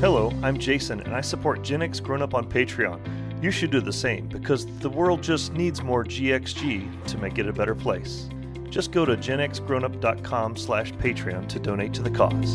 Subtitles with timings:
[0.00, 3.00] Hello, I'm Jason, and I support Gen X Grown Up on Patreon.
[3.42, 7.48] You should do the same because the world just needs more GXG to make it
[7.48, 8.28] a better place.
[8.70, 12.54] Just go to genxgrownup.com slash Patreon to donate to the cause.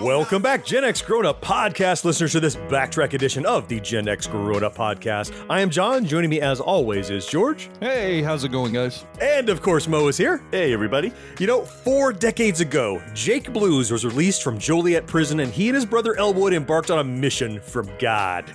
[0.00, 4.08] Welcome back, Gen X Grown Up podcast listeners, to this backtrack edition of the Gen
[4.08, 5.30] X Grown Up podcast.
[5.50, 6.06] I am John.
[6.06, 7.68] Joining me, as always, is George.
[7.80, 9.04] Hey, how's it going, guys?
[9.20, 10.42] And of course, Mo is here.
[10.52, 11.12] Hey, everybody.
[11.38, 15.74] You know, four decades ago, Jake Blues was released from Joliet prison, and he and
[15.74, 18.50] his brother Elwood embarked on a mission from God.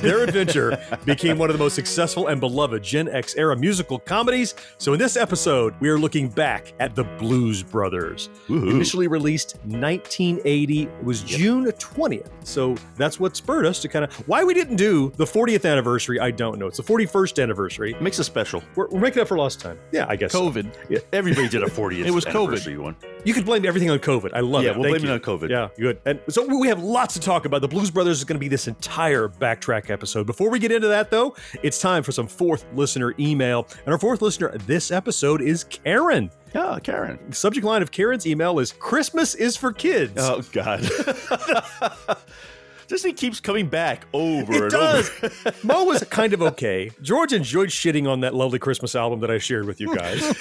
[0.00, 4.54] Their adventure became one of the most successful and beloved Gen X era musical comedies.
[4.78, 8.28] So, in this episode, we are looking back at the Blues Brothers.
[8.48, 12.28] Initially released 1980, it was June 20th.
[12.44, 16.20] So, that's what spurred us to kind of why we didn't do the 40th anniversary.
[16.20, 16.66] I don't know.
[16.66, 17.94] It's the 41st anniversary.
[18.00, 18.62] Makes it special.
[18.74, 19.78] We're, we're making up for lost time.
[19.92, 20.32] Yeah, I guess.
[20.32, 20.50] so.
[20.50, 20.72] COVID.
[20.88, 22.04] Yeah, everybody did a 40th.
[22.04, 22.78] It was COVID.
[22.78, 22.96] one.
[23.24, 24.32] You could blame everything on COVID.
[24.34, 24.76] I love Yeah, it.
[24.76, 25.48] we'll Thank blame it on COVID.
[25.48, 25.98] Yeah, good.
[26.04, 27.62] And so we have lots to talk about.
[27.62, 30.26] The Blues Brothers is going to be this entire backtrack episode.
[30.26, 33.66] Before we get into that, though, it's time for some fourth listener email.
[33.84, 36.30] And our fourth listener this episode is Karen.
[36.54, 37.32] Yeah, Karen.
[37.32, 40.14] Subject line of Karen's email is Christmas is for kids.
[40.16, 40.80] Oh God.
[42.88, 45.10] this thing keeps coming back over it and does.
[45.22, 45.32] over.
[45.64, 46.90] Mo was kind of okay.
[47.02, 50.20] George enjoyed shitting on that lovely Christmas album that I shared with you guys.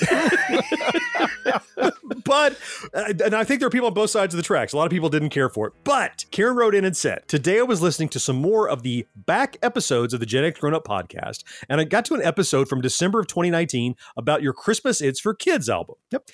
[2.24, 2.56] but,
[2.94, 4.74] and I think there are people on both sides of the tracks.
[4.74, 5.74] A lot of people didn't care for it.
[5.84, 9.06] But Karen wrote in and said, Today I was listening to some more of the
[9.16, 12.70] back episodes of the Gen X Grown Up podcast, and I got to an episode
[12.70, 15.96] from December of 2019 about your Christmas It's for Kids album.
[16.12, 16.30] Yep.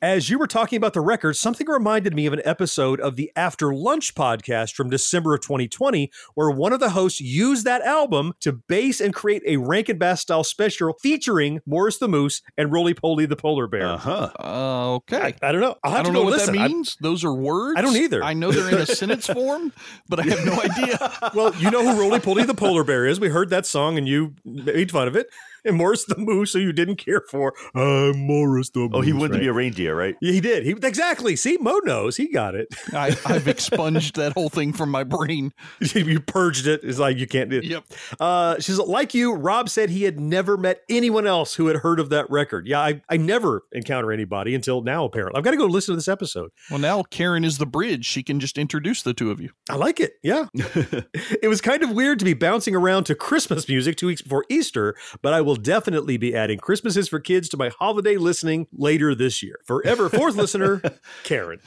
[0.00, 3.30] As you were talking about the record, something reminded me of an episode of the
[3.36, 8.32] After Lunch podcast from December of 2020, where one of the hosts used that album
[8.40, 12.94] to base and create a Rankin Bass style special featuring Morris the Moose and Roly
[12.94, 13.88] Poly the Polar Bear.
[13.88, 14.30] Uh huh.
[14.38, 15.34] Uh, okay.
[15.42, 15.76] I don't know.
[15.84, 16.54] I'll have I don't to know what listen.
[16.56, 16.96] that I- means.
[17.00, 17.78] Those are words.
[17.78, 18.22] I don't either.
[18.24, 19.72] I know they're in a sentence form,
[20.08, 21.12] but I have no idea.
[21.34, 23.20] well, you know who Roly Poly the Polar Bear is.
[23.20, 25.28] We heard that song and you made fun of it.
[25.68, 27.52] And Morris the Moose, who you didn't care for.
[27.74, 28.90] I'm Morris the Moose.
[28.94, 30.16] Oh, he wanted to be a reindeer, right?
[30.22, 30.64] Yeah, he did.
[30.64, 31.36] He exactly.
[31.36, 32.16] See, Mo knows.
[32.16, 32.68] He got it.
[32.94, 35.52] I, I've expunged that whole thing from my brain.
[35.94, 36.80] you purged it.
[36.82, 37.64] It's like you can't do it.
[37.64, 37.84] Yep.
[38.18, 39.34] Uh, she's like you.
[39.34, 42.66] Rob said he had never met anyone else who had heard of that record.
[42.66, 45.04] Yeah, I, I never encounter anybody until now.
[45.04, 46.50] Apparently, I've got to go listen to this episode.
[46.70, 48.06] Well, now Karen is the bridge.
[48.06, 49.50] She can just introduce the two of you.
[49.68, 50.12] I like it.
[50.22, 54.22] Yeah, it was kind of weird to be bouncing around to Christmas music two weeks
[54.22, 58.16] before Easter, but I will definitely be adding Christmas is for kids to my holiday
[58.16, 59.58] listening later this year.
[59.66, 60.80] Forever fourth listener,
[61.24, 61.60] Karen.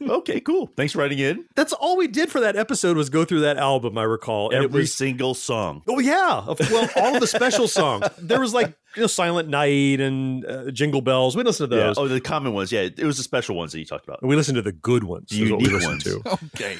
[0.00, 0.70] okay, cool.
[0.76, 1.44] Thanks for writing in.
[1.54, 3.96] That's all we did for that episode was go through that album.
[3.98, 5.82] I recall, and Every it was single song.
[5.88, 8.06] Oh yeah, well, all of the special songs.
[8.18, 11.36] There was like you know, Silent Night and uh, Jingle Bells.
[11.36, 11.86] We listened to Yeah.
[11.88, 11.98] those.
[11.98, 12.72] Oh, the common ones.
[12.72, 14.22] Yeah, it was the special ones that you talked about.
[14.22, 15.30] We listened to the good ones.
[15.30, 16.04] The is what we listened ones.
[16.04, 16.38] to.
[16.56, 16.76] Okay.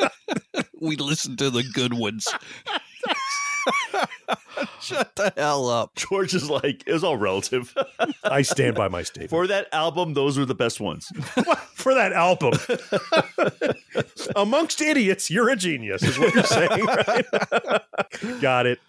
[0.80, 2.28] we listened to the good ones.
[4.82, 5.94] Shut the hell up.
[5.94, 7.74] George is like, it was all relative.
[8.24, 9.30] I stand by my statement.
[9.30, 11.06] For that album, those were the best ones.
[11.74, 12.52] For that album,
[14.36, 17.24] amongst idiots, you're a genius, is what you're saying, right?
[18.40, 18.80] Got it.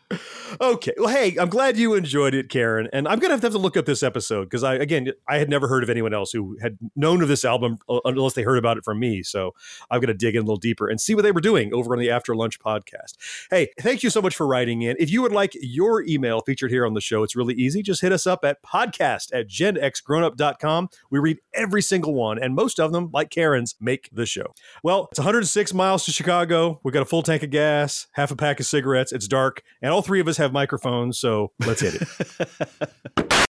[0.59, 0.94] Okay.
[0.97, 2.90] Well, hey, I'm glad you enjoyed it, Karen.
[2.91, 5.38] And I'm gonna have to, have to look up this episode because I, again, I
[5.38, 8.44] had never heard of anyone else who had known of this album uh, unless they
[8.44, 9.24] heard about it from me.
[9.24, 9.53] So
[9.90, 12.00] I'm gonna dig in a little deeper and see what they were doing over on
[12.00, 13.16] the After Lunch podcast.
[13.50, 14.96] Hey, thank you so much for writing in.
[15.00, 17.81] If you would like your email featured here on the show, it's really easy.
[17.81, 20.90] Just hit us up at podcast at genxgrownup.com.
[21.09, 24.53] We read every single one, and most of them, like Karen's, make the show.
[24.84, 26.80] Well, it's 106 miles to Chicago.
[26.84, 29.12] We've got a full tank of gas, half a pack of cigarettes.
[29.12, 33.48] It's dark, and all three of us have microphones, so let's hit it.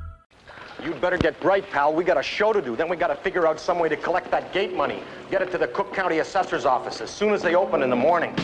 [0.83, 1.93] You'd better get bright, pal.
[1.93, 2.75] We got a show to do.
[2.75, 5.03] Then we got to figure out some way to collect that gate money.
[5.29, 7.95] Get it to the Cook County Assessor's Office as soon as they open in the
[7.95, 8.35] morning.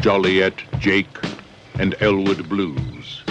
[0.00, 1.16] Joliet, Jake,
[1.78, 3.22] and Elwood Blues.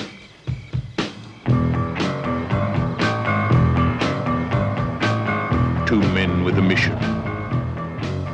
[5.86, 6.97] Two men with a mission,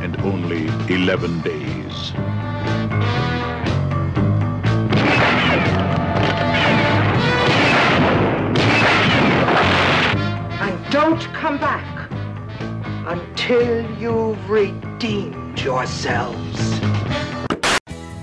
[0.02, 2.14] and only 11 days.
[10.92, 12.10] Don't come back
[13.06, 16.80] until you've redeemed yourselves.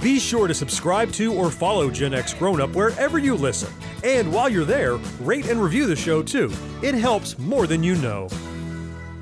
[0.03, 3.73] Be sure to subscribe to or follow Gen X Grown Up wherever you listen.
[4.03, 6.53] And while you're there, rate and review the show too.
[6.83, 8.29] It helps more than you know.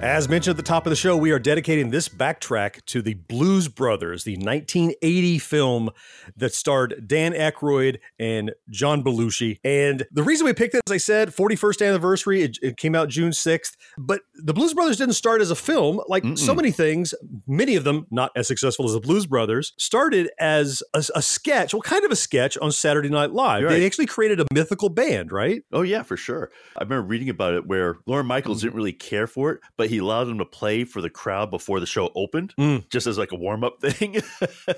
[0.01, 3.15] As mentioned at the top of the show, we are dedicating this backtrack to the
[3.15, 5.89] Blues Brothers, the 1980 film
[6.37, 9.61] that starred Dan Aykroyd and John Belushi.
[9.65, 13.09] And the reason we picked it, as I said, 41st anniversary, it, it came out
[13.09, 13.77] June 6th.
[13.97, 16.01] But the Blues Brothers didn't start as a film.
[16.07, 17.15] Like so many things,
[17.47, 21.73] many of them not as successful as the Blues Brothers, started as a, a sketch,
[21.73, 23.63] well, kind of a sketch on Saturday Night Live.
[23.63, 25.63] You're They actually created a mythical band, right?
[25.73, 26.51] Oh yeah, for sure.
[26.77, 28.67] I remember reading about it where Lorne Michaels Mm-hmm.
[28.67, 31.81] didn't really care for it, but he allowed them to play for the crowd before
[31.81, 32.89] the show opened, Mm.
[32.91, 34.21] just as like a warm up thing.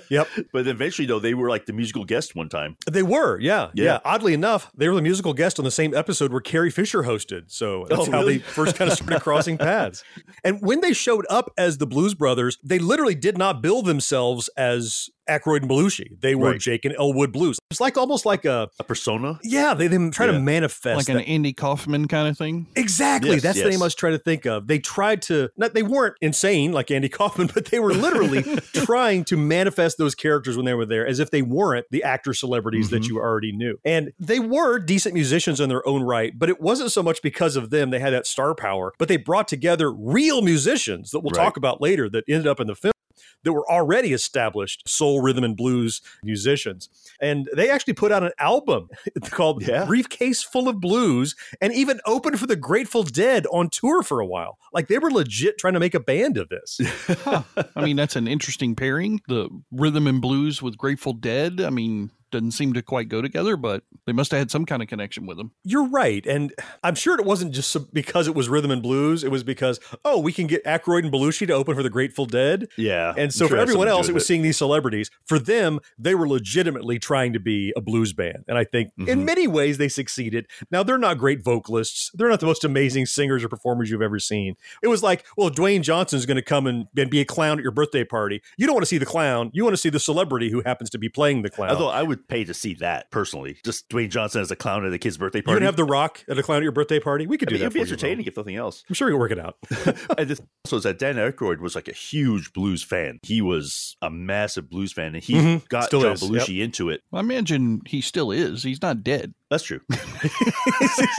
[0.09, 0.27] Yep.
[0.53, 2.77] But eventually, though, they were like the musical guest one time.
[2.91, 3.99] They were, yeah, yeah, Yeah.
[4.05, 7.43] Oddly enough, they were the musical guest on the same episode where Carrie Fisher hosted.
[7.51, 8.37] So that's Oh, how really?
[8.37, 10.03] they first kind of started crossing paths.
[10.43, 14.49] And when they showed up as the Blues Brothers, they literally did not bill themselves
[14.57, 16.19] as Aykroyd and Belushi.
[16.21, 16.59] They were Right.
[16.59, 17.57] Jake and Elwood Blues.
[17.71, 19.39] It's like almost like a A persona.
[19.43, 19.73] yeah.
[19.73, 22.67] They they try to manifest like an Andy Kaufman kind of thing.
[22.75, 23.31] Exactly.
[23.31, 24.67] Yes, That's the name I was trying to think of.
[24.67, 28.43] They tried to, not, they weren't insane like Andy Kaufman, but they were literally
[28.73, 32.33] trying to manifest those characters when they were there as if they weren't the actor
[32.33, 33.07] celebrities that Mhm.
[33.09, 33.77] you already knew.
[33.85, 37.55] And they were decent musicians in their own right, but it wasn't so much because
[37.55, 37.89] of them.
[37.89, 41.43] They had that star power, but they brought together real musicians that we'll Right.
[41.43, 42.93] talk about later that ended up in the film
[43.43, 46.89] that were already established soul, rhythm, and blues musicians.
[47.21, 48.89] And they actually put out an album
[49.29, 49.85] called Yeah.
[49.85, 54.25] Briefcase Full of Blues and even opened for the Grateful Dead on tour for a
[54.25, 54.57] while.
[54.73, 56.79] Like they were legit trying to make a band of this.
[57.75, 59.21] I mean, that's an interesting pairing.
[59.27, 61.61] The rhythm and blues with Grateful Dead.
[61.61, 64.81] I mean, doesn't seem to quite go together, but they must have had some kind
[64.81, 65.51] of connection with them.
[65.63, 66.25] You're right.
[66.25, 66.53] And
[66.83, 69.23] I'm sure it wasn't just because it was rhythm and blues.
[69.23, 72.25] It was because, oh, we can get Aykroyd and Belushi to open for the Grateful
[72.25, 72.67] Dead.
[72.77, 73.13] Yeah.
[73.17, 75.09] And so sure for everyone else, it with was seeing these celebrities.
[75.25, 78.43] For them, they were legitimately trying to be a blues band.
[78.47, 79.25] And I think in Mhm.
[79.25, 80.47] many ways they succeeded.
[80.71, 82.11] Now, they're not great vocalists.
[82.13, 84.55] They're not the most amazing singers or performers you've ever seen.
[84.83, 87.63] It was like, well, Dwayne Johnson's going to come and, and be a clown at
[87.63, 88.41] your birthday party.
[88.57, 89.49] You don't want to see the clown.
[89.53, 91.69] You want to see the celebrity who happens to be playing the clown.
[91.71, 94.93] Although I would pay to see that personally, just Dwayne Johnson as a clown at
[94.93, 95.51] a kid's birthday party.
[95.51, 95.59] you party.
[95.59, 97.27] can have The Rock at a clown at your birthday party.
[97.27, 98.83] We could I do mean, that it'd be for you, entertaining if nothing else.
[98.89, 99.57] I'm sure we can work it out.
[100.17, 103.19] and this also is that Dan Aykroyd was like a huge blues fan.
[103.23, 105.67] He was a massive blues fan, and he Mhm.
[105.69, 107.01] got Still John is, Belushi into it.
[107.13, 108.63] I imagine he still is.
[108.63, 109.33] He's not dead.
[109.49, 109.79] That's true.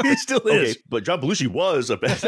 [0.02, 0.78] he still okay, is.
[0.88, 2.22] but John Belushi was a bad.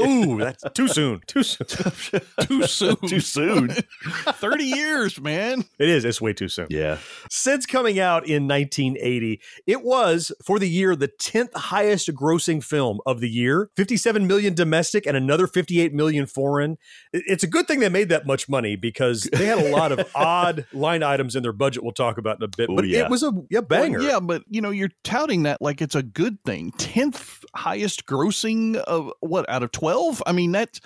[0.00, 1.20] Ooh, that's too soon.
[1.26, 1.66] Too soon.
[2.46, 2.96] Too soon.
[3.06, 3.68] Too soon.
[3.68, 5.64] 30 years, man.
[5.78, 6.04] It is.
[6.04, 6.66] It's way too soon.
[6.70, 6.98] Yeah.
[7.30, 13.00] Since coming out in 1980, it was for the year the 10th highest grossing film
[13.04, 16.78] of the year 57 million domestic and another 58 million foreign.
[17.12, 20.10] It's a good thing they made that much money because they had a lot of
[20.14, 22.70] odd line items in their budget we'll talk about in a bit.
[22.70, 23.04] Ooh, But yeah.
[23.04, 23.98] it was a yeah, banger.
[23.98, 26.72] Well, yeah, but you know, you're touting that like it's a good thing.
[26.72, 30.22] 10th highest grossing of what out of 12?
[30.26, 30.80] I mean, that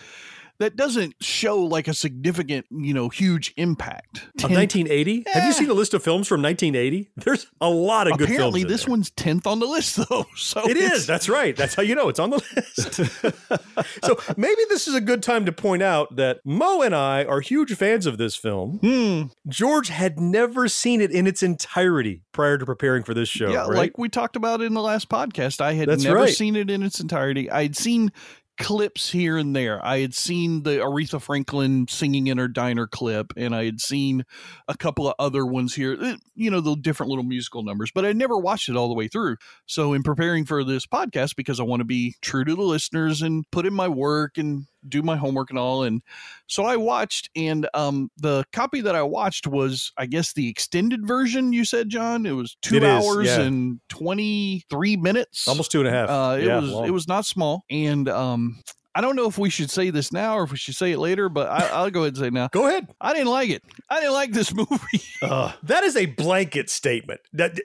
[0.58, 4.18] that doesn't show like a significant, you know, huge impact.
[4.18, 5.25] Of 10th 1980?
[5.32, 7.11] Have you seen a list of films from 1980?
[7.16, 8.34] There's a lot of good films.
[8.38, 10.26] Apparently, this one's 10th on the list, though.
[10.37, 11.56] So it's- That's right.
[11.56, 12.94] That's how you know it's on the list.
[14.04, 17.40] so maybe this is a good time to point out that Mo and I are
[17.40, 18.78] huge fans of this film.
[18.78, 19.23] Hmm.
[19.49, 23.50] George had never seen it in its entirety prior to preparing for this show.
[23.50, 23.70] yeah, right?
[23.70, 25.61] like we talked about in the last podcast.
[25.61, 26.34] I had That's never right.
[26.34, 27.50] seen it in its entirety.
[27.50, 28.12] I'd seen
[28.58, 29.84] clips here and there.
[29.84, 34.25] I had seen the Aretha Franklin singing in her diner clip, and I had seen
[34.68, 38.04] a couple of other ones here, eh, you know, the different little musical numbers, but
[38.04, 39.37] I never watched it all the way through.
[39.66, 43.23] So, in preparing for this podcast, because I want to be true to the listeners
[43.23, 46.02] and put in my work and do my homework and all and
[46.46, 51.06] so i watched and um the copy that i watched was i guess the extended
[51.06, 53.40] version you said john it was two It is, hours yeah.
[53.40, 56.08] and 23 minutes almost two and a half.
[56.10, 56.86] uh, it Yeah, was long.
[56.86, 58.62] it was not small, and um,
[58.94, 60.98] I don't know if we should say this now or if we should say it
[60.98, 62.48] later, but I, I'll go ahead and say now.
[62.48, 62.86] Go ahead.
[63.00, 63.62] I didn't like it.
[63.90, 65.02] I didn't like this movie.
[65.20, 67.20] That is a blanket statement.
[67.32, 67.58] That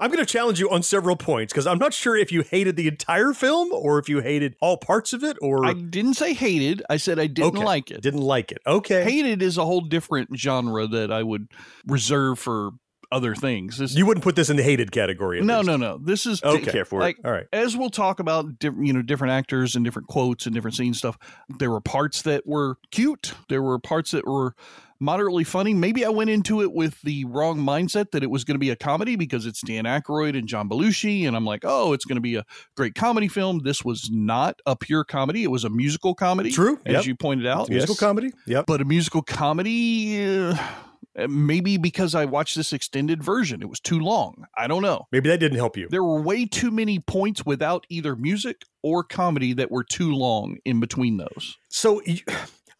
[0.00, 2.76] I'm going to challenge you on several points because I'm not sure if you hated
[2.76, 6.32] the entire film or if you hated all parts of it or I didn't say
[6.32, 6.82] hated.
[6.88, 7.64] I said I didn't Okay.
[7.64, 8.00] like it.
[8.00, 8.58] didn't like it.
[8.66, 9.04] Okay.
[9.04, 11.48] Hated is a whole different genre that I would
[11.86, 12.70] reserve for
[13.14, 13.78] other things.
[13.78, 15.40] This, You wouldn't put this in the hated category.
[15.40, 15.66] no, least.
[15.68, 15.98] no, no.
[15.98, 16.70] This is Okay.
[16.72, 17.24] care for like it.
[17.24, 17.46] All right.
[17.52, 20.94] as we'll talk about diff- you know different actors and different quotes and different scene
[20.94, 21.16] stuff
[21.58, 24.54] there were parts that were cute there were parts that were
[25.00, 28.54] moderately funny maybe i went into it with the wrong mindset that it was going
[28.54, 31.92] to be a comedy because it's dan Aykroyd and john belushi and i'm like oh
[31.92, 32.44] it's going to be a
[32.76, 36.78] great comedy film this was not a pure comedy it was a musical comedy True.
[36.86, 37.06] as Yep.
[37.06, 38.32] you pointed out musical comedy.
[38.46, 38.66] Yep.
[38.66, 40.56] but a musical comedy uh,
[41.16, 45.06] Uh, maybe because i watched this extended version it was too long i don't know
[45.12, 45.86] Maybe that didn't help you.
[45.90, 50.58] there were way too many points without either music or comedy that were too long
[50.64, 51.56] in between those.
[51.68, 52.02] So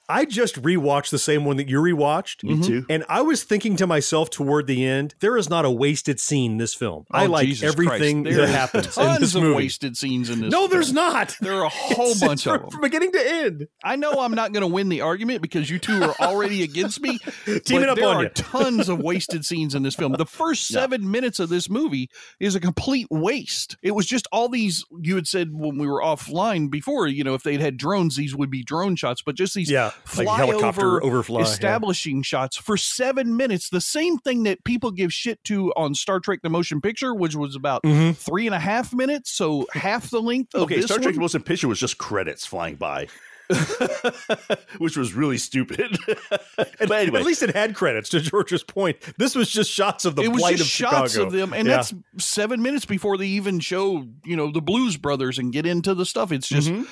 [0.09, 2.45] I just rewatched the same one that you rewatched.
[2.45, 2.85] Me too.
[2.91, 6.53] And I was thinking to myself toward the end, there is not a wasted scene
[6.53, 7.05] in this film.
[7.11, 8.37] I Oh, like Jesus everything Christ.
[8.39, 9.57] that happens in Tons this of movie.
[9.57, 10.51] wasted scenes in this.
[10.53, 11.37] no, there's not.
[11.41, 12.71] There are a whole It's- bunch it's of from, them.
[12.71, 13.67] from beginning to end.
[13.83, 17.01] I know I'm not going to win the argument because you two are already against
[17.01, 17.19] me.
[17.65, 18.29] Teaming up there on are you.
[18.31, 20.13] tons of wasted scenes in this film.
[20.13, 23.77] The first seven minutes of this movie is a complete waste.
[23.83, 24.85] It was just all these.
[25.01, 28.37] You had said when we were offline before, you know, if they'd had drones, these
[28.37, 29.23] would be drone shots.
[29.23, 31.45] But just these Yeah, like flyover helicopter overfly, yeah.
[31.47, 33.69] establishing shots for seven minutes.
[33.71, 37.35] The same thing that people give shit to on Star Trek: The Motion Picture, which
[37.35, 38.13] was about Mm-hmm.
[38.13, 41.23] three and a half minutes, so half the length of Okay, this Star Trek one.
[41.23, 43.09] Motion Picture was just credits flying by.
[44.79, 45.97] Which was really stupid.
[46.57, 48.09] but anyway, At least it had credits.
[48.11, 51.27] To George's point, this was just shots of the it was just of shots Chicago.
[51.27, 51.77] of them, and Yeah.
[51.77, 55.95] that's seven minutes before they even show you know the Blues Brothers and get into
[55.95, 56.33] the stuff.
[56.33, 56.87] It's just you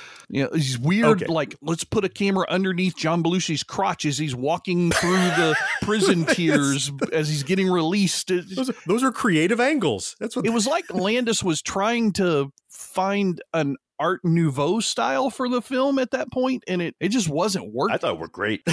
[0.44, 1.22] know these weird Mm-hmm.
[1.24, 1.32] Okay.
[1.32, 6.24] like let's put a camera underneath John Belushi's crotch as he's walking through the prison
[6.26, 8.28] tiers as he's getting released.
[8.28, 10.14] Those, are, those are creative angles.
[10.20, 15.48] That's what it was like Landis was trying to find an Art Nouveau style for
[15.48, 17.94] the film at that point, and it, it just wasn't working.
[17.94, 18.62] I thought it worked great.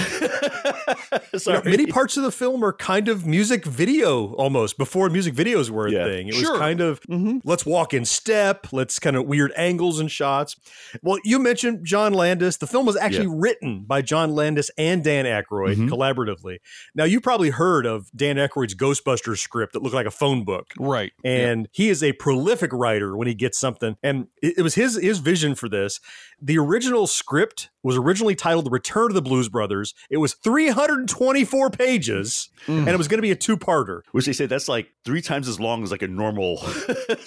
[1.32, 5.34] You know, many parts of the film are kind of music video almost before music
[5.34, 6.04] videos were a Yeah.
[6.04, 6.28] thing.
[6.28, 6.52] It Sure.
[6.52, 7.40] was kind of Mhm.
[7.44, 10.56] let's walk in step, let's kind of weird angles and shots.
[11.02, 12.56] Well, you mentioned John Landis.
[12.58, 15.88] The film was actually written by John Landis and Dan Aykroyd Mhm.
[15.88, 16.58] collaboratively.
[16.94, 20.66] Now, you probably heard of Dan Aykroyd's Ghostbusters script that looked like a phone book.
[20.78, 21.12] right.
[21.24, 23.96] And he is a prolific writer when he gets something.
[24.02, 26.00] And it, it was his his vision for this.
[26.42, 29.94] The original script was originally titled The Return of the Blues Brothers.
[30.10, 32.80] It was 324 pages, Mm.
[32.80, 34.02] and it was going to be a two-parter.
[34.12, 36.58] Which they say that's like three times as long as like a normal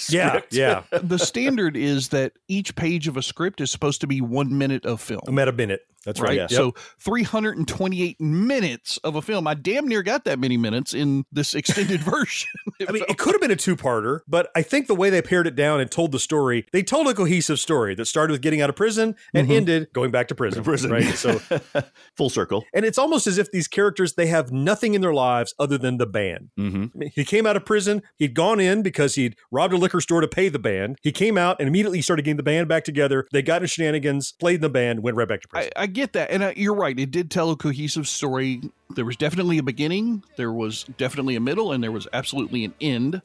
[0.09, 0.53] Yeah, script.
[0.53, 0.83] yeah.
[0.91, 4.85] the standard is that each page of a script is supposed to be one minute
[4.85, 5.21] of film.
[5.27, 5.81] A meta minute.
[6.05, 6.29] That's right.
[6.29, 6.38] right.
[6.39, 6.51] Yep.
[6.51, 9.47] So 328 minutes of a film.
[9.47, 12.50] I damn near got that many minutes in this extended version.
[12.88, 15.47] I mean, it could have been a two-parter, but I think the way they pared
[15.47, 18.61] it down and told the story, they told a cohesive story that started with getting
[18.61, 20.63] out of prison and ended going back to prison.
[20.63, 20.91] Prison.
[20.91, 21.03] Right.
[21.15, 21.39] So
[22.17, 22.63] Full circle.
[22.73, 25.97] And it's almost as if these characters they have nothing in their lives other than
[25.97, 26.49] the band.
[26.59, 26.85] Mm-hmm.
[26.93, 28.01] I mean, He came out of prison.
[28.17, 30.97] He'd gone in because he'd robbed a liquor store to pay the band.
[31.01, 33.27] He came out and immediately started getting the band back together.
[33.31, 35.71] They got in shenanigans, played in the band, went right back to prison.
[35.75, 36.31] I, I get that.
[36.31, 36.97] And uh, you're right.
[36.97, 38.61] It did tell a cohesive story.
[38.95, 42.73] There was definitely a beginning, there was definitely a middle, and there was absolutely an
[42.79, 43.21] end.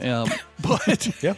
[0.00, 0.28] Um,
[0.62, 1.34] but Yeah.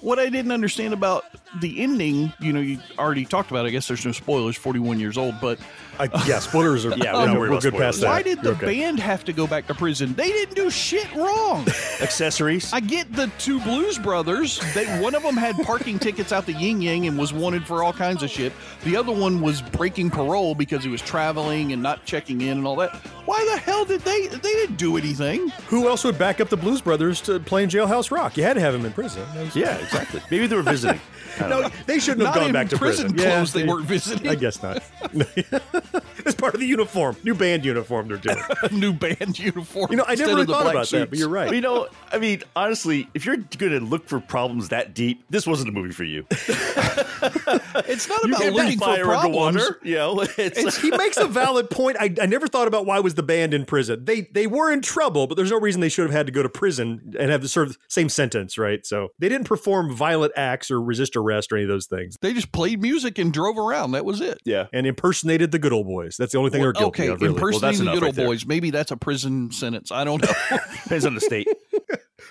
[0.00, 1.24] What I didn't understand about
[1.60, 3.64] the ending, you know, you already talked about.
[3.64, 3.68] it.
[3.68, 4.56] I guess there's no spoilers.
[4.56, 5.58] 41 years old, but
[5.98, 6.88] I, yeah, spoilers are.
[6.98, 8.08] Yeah, we're, we're we're um, worried about good past that.
[8.08, 8.66] why did the okay.
[8.66, 10.14] band have to go back to prison?
[10.14, 11.66] They didn't do shit wrong.
[12.00, 12.72] Accessories.
[12.72, 14.60] I get the two Blues Brothers.
[14.74, 17.82] They one of them had parking tickets out the yin yang and was wanted for
[17.82, 18.52] all kinds of shit.
[18.84, 22.66] The other one was breaking parole because he was traveling and not checking in and
[22.66, 22.94] all that.
[23.26, 24.26] Why the hell did they?
[24.26, 25.50] They didn't do anything.
[25.68, 28.36] Who else would back up the Blues Brothers to play in Jailhouse Rock?
[28.36, 29.22] You had to have him in prison.
[29.36, 30.20] Was- yeah, exactly.
[30.30, 31.00] Maybe they were visiting.
[31.40, 31.74] I don't No, know.
[31.86, 33.30] they shouldn't have gone in back to prison prison.
[33.30, 33.52] clothes.
[33.52, 34.28] they weren't visiting.
[34.28, 34.82] I guess not.
[35.12, 38.38] it's part of the uniform, new band uniform they're doing.
[38.72, 39.88] new band uniform.
[39.90, 41.52] You know, I never really thought black about that, but you're right.
[41.54, 45.46] You know, I mean, honestly, if you're going to look for problems that deep, this
[45.46, 46.26] wasn't a movie for you.
[46.30, 49.36] It's not about can't looking for fire problems.
[49.62, 49.80] underwater.
[49.82, 51.96] You know, it's, he makes a valid point.
[52.00, 54.04] I, I never thought about why was the band in prison.
[54.04, 56.42] They they were in trouble, but there's no reason they should have had to go
[56.42, 58.84] to prison and have the sort of same sentence, right?
[58.84, 62.32] So they didn't perform violent acts or resist arrest or any of those things, They
[62.34, 63.92] just played music and drove around.
[63.92, 64.38] That was it.
[64.44, 64.66] yeah.
[64.72, 66.16] and impersonated the good old boys.
[66.16, 67.20] That's the only thing they're guilty okay, of.
[67.20, 67.34] Really.
[67.34, 68.26] impersonating Well, the good right old there.
[68.26, 68.46] boys.
[68.46, 69.90] Maybe that's a prison sentence.
[69.92, 70.58] I don't know.
[70.84, 71.48] Depends on the state.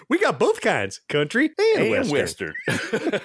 [0.10, 2.54] We got both kinds, country and, And western.
[2.68, 3.22] Western.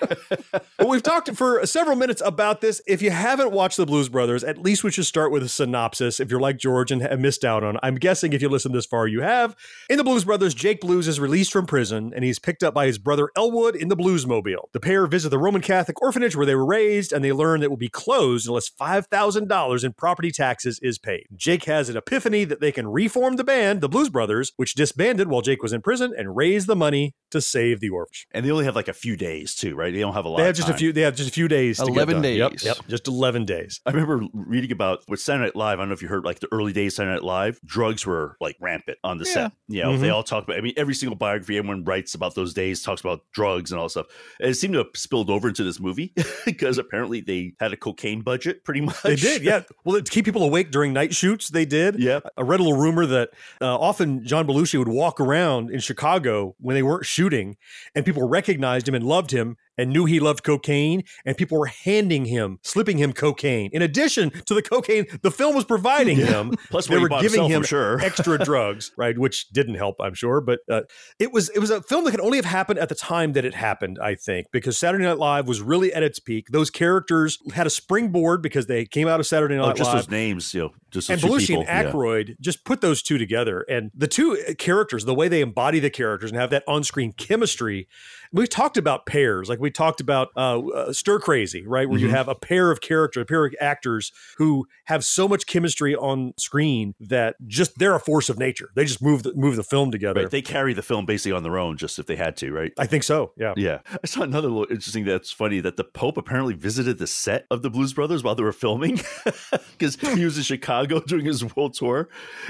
[0.78, 2.82] Well, we've talked for several minutes about this.
[2.88, 6.18] If you haven't watched the Blues Brothers, at least we should start with a synopsis.
[6.18, 9.06] If you're like George and missed out on, I'm guessing if you listen this far,
[9.06, 9.54] you have.
[9.88, 12.86] In the Blues Brothers, Jake Blues is released from prison and he's picked up by
[12.86, 14.72] his brother Elwood in the Bluesmobile.
[14.72, 17.66] The pair visit the Roman Catholic orphanage where they were raised, and they learn that
[17.66, 21.26] it will be closed unless five thousand dollars in property taxes is paid.
[21.36, 25.28] Jake has an epiphany that they can reform the band, the Blues Brothers, which disbanded
[25.28, 28.26] while Jake was in prison, and raise the money to save the orphanage.
[28.32, 29.90] and they only have like a few days too, right?
[29.94, 30.36] They don't have a lot.
[30.36, 30.78] They of have just a time.
[30.78, 30.92] few.
[30.92, 31.78] They have just a few days.
[31.78, 32.32] to get 11 done.
[32.34, 32.64] Yep, days.
[32.64, 33.80] Yep, just eleven days.
[33.86, 35.78] I remember reading about with Saturday Night Live.
[35.78, 37.58] I don't know if you heard like the early days of Saturday Night Live.
[37.64, 39.52] Drugs were like rampant on the set.
[39.66, 40.14] You know, they Mhm.
[40.14, 40.58] all talk about.
[40.58, 43.86] I mean, every single biography everyone writes about those days talks about drugs and all
[43.86, 44.06] that stuff.
[44.38, 46.12] And it seemed to have spilled over into this movie
[46.44, 49.00] because apparently they had a cocaine budget, pretty much.
[49.04, 49.62] They did, yeah.
[49.86, 51.98] Well, to keep people awake during night shoots, they did.
[51.98, 52.20] Yeah.
[52.36, 53.30] I read a little rumor that
[53.62, 57.56] uh, often John Belushi would walk around in Chicago when they weren't shooting,
[57.94, 61.66] and people recognized him and loved him and knew he loved cocaine, and people were
[61.66, 63.70] handing him, slipping him cocaine.
[63.72, 67.50] In addition to the cocaine the film was providing him, Plus they were giving himself,
[67.50, 68.00] him sure.
[68.04, 69.18] extra drugs, right?
[69.18, 70.40] Which didn't help, I'm sure.
[70.40, 70.82] But uh,
[71.18, 73.44] it was it was a film that could only have happened at the time that
[73.44, 76.48] it happened, I think, because Saturday Night Live was really at its peak.
[76.50, 79.92] Those characters had a springboard because they came out of Saturday Night Oh, Live just
[79.92, 81.64] those names, you know, just and Belushi people.
[81.68, 82.34] and Yeah.
[82.40, 86.30] Just put those two together, and the two characters, the way they embody the characters
[86.30, 87.88] and have that on-screen chemistry.
[88.32, 92.08] We've talked about pairs, like we talked about uh, uh, Stir Crazy, right, where you
[92.08, 92.12] Mhm.
[92.12, 96.32] have a pair of characters, a pair of actors who have so much chemistry on
[96.38, 98.70] screen that just they're a force of nature.
[98.74, 100.22] They just move the, move the film together.
[100.22, 102.72] Right, they carry the film basically on their own, just if they had to, right?
[102.78, 103.32] I think so.
[103.36, 103.52] Yeah.
[103.56, 103.80] Yeah.
[104.02, 107.60] I saw another little interesting that's funny that the Pope apparently visited the set of
[107.62, 109.00] the Blues Brothers while they were filming
[109.78, 112.08] because he was in Chicago doing his world tour.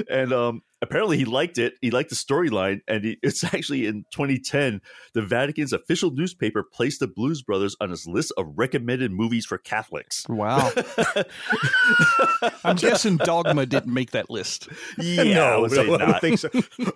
[0.09, 1.75] And um, apparently he liked it.
[1.81, 2.81] He liked the storyline.
[2.87, 4.83] And he, it's actually in 2010,
[5.15, 9.57] the Vatican's official newspaper placed the Blues Brothers on its list of recommended movies for
[9.59, 10.27] Catholics.
[10.29, 10.71] Wow.
[12.65, 15.25] I'm guessing Dogma didn't make that list Yeah, I
[15.57, 16.21] no, would say no, I don't not.
[16.21, 16.51] think so.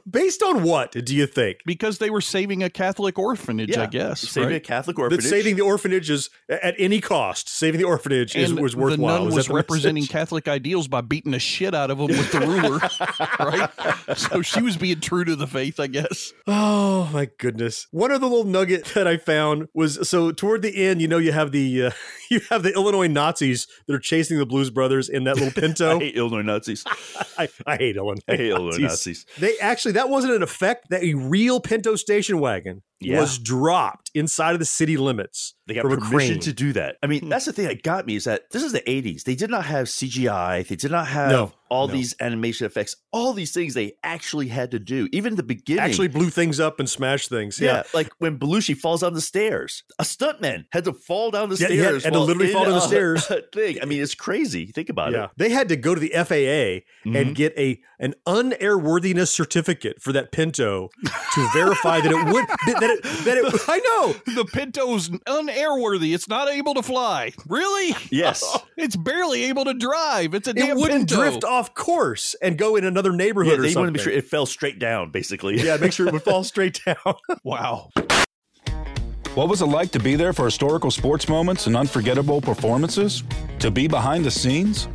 [0.09, 1.59] Based on what do you think?
[1.64, 4.21] because they were saving a Catholic orphanage, Yeah, I guess.
[4.21, 4.57] Saving right?
[4.57, 5.25] a Catholic That orphanage.
[5.26, 7.49] saving the orphanage is at any cost.
[7.49, 10.11] Saving the orphanage is, and was the nun Is that was the representing message?
[10.12, 12.78] Catholic ideals by beating the shit out of them with the ruler,
[13.40, 13.71] right?
[14.16, 16.33] So she was being true to the faith, I guess.
[16.47, 17.88] Oh my goodness!
[17.90, 21.33] One other little nugget that I found was so toward the end, you know, you
[21.33, 21.90] have the uh,
[22.31, 25.96] you have the Illinois Nazis that are chasing the Blues Brothers in that little Pinto.
[25.96, 26.85] I hate Illinois Nazis.
[27.37, 28.22] I, I hate Illinois.
[28.29, 29.27] I hate Illinois Nazis.
[29.38, 30.90] They actually that wasn't an effect.
[30.90, 33.20] That a real Pinto station wagon Yeah.
[33.20, 35.54] was dropped inside of the city limits.
[35.66, 36.40] They got from a permission crane.
[36.40, 36.96] to do that.
[37.02, 39.24] I mean, that's the thing that got me is that this is the 80s.
[39.24, 40.66] They did not have CGI.
[40.66, 41.92] They did not have No, all no.
[41.94, 42.96] these animation effects.
[43.12, 45.09] All these things they actually had to do.
[45.12, 45.82] Even the beginning.
[45.82, 47.59] Actually blew things up and smashed things.
[47.61, 47.82] yeah, Yeah.
[47.92, 51.68] like when Belushi falls down the stairs, a stuntman had to fall down the Yeah,
[51.68, 52.04] he had- stairs.
[52.04, 53.26] had to literally fall down the stairs.
[53.52, 53.78] Thing.
[53.82, 54.66] I mean, it's crazy.
[54.66, 55.30] Think about Yeah, it.
[55.37, 57.35] they had to go to the FAA and Mhm.
[57.35, 60.90] get a an unairworthiness certificate for that Pinto
[61.35, 63.55] to verify that it would that it that it.
[63.68, 66.14] I know The Pinto's unairworthy.
[66.14, 67.33] It's not able to fly.
[67.46, 67.94] Really?
[68.11, 68.42] Yes.
[68.79, 70.35] It's barely able to drive.
[70.35, 71.16] It's a it damn wouldn't Pinto.
[71.16, 73.81] drift off course and go in another neighborhood Yeah, or they something.
[73.81, 75.59] wanted to make sure it fell straight down, basically.
[75.64, 77.14] yeah, make sure it would fall straight down.
[77.42, 77.88] Wow.
[79.35, 83.22] What was it like to be there for historical sports moments and unforgettable performances?
[83.61, 84.88] To be behind the scenes?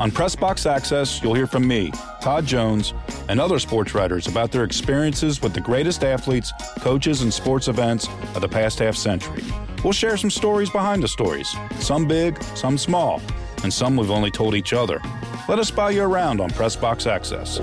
[0.00, 2.94] On Pressbox Access, you'll hear from me, Todd Jones,
[3.28, 8.08] and other sports writers about their experiences with the greatest athletes, coaches, and sports events
[8.34, 9.44] of the past half century.
[9.84, 13.20] We'll share some stories behind the stories, some big, some small,
[13.62, 15.02] and some we've only told each other.
[15.50, 17.60] Let us buy you around on Pressbox Access.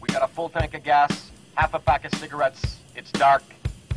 [0.00, 2.78] We got a full tank of gas, half a pack of cigarettes.
[2.94, 3.42] It's dark,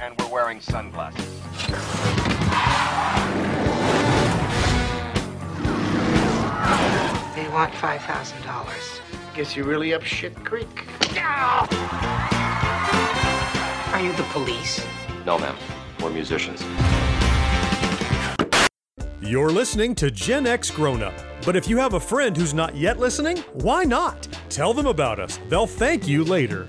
[0.01, 1.25] and we're wearing sunglasses.
[7.35, 9.35] They want $5,000.
[9.35, 10.85] Guess you're really up shit creek.
[13.93, 14.85] Are you the police?
[15.25, 15.55] No, ma'am.
[16.01, 16.63] We're musicians.
[19.21, 21.13] You're listening to Gen X Grown Up.
[21.45, 24.27] But if you have a friend who's not yet listening, why not?
[24.49, 25.39] Tell them about us.
[25.49, 26.67] They'll thank you later.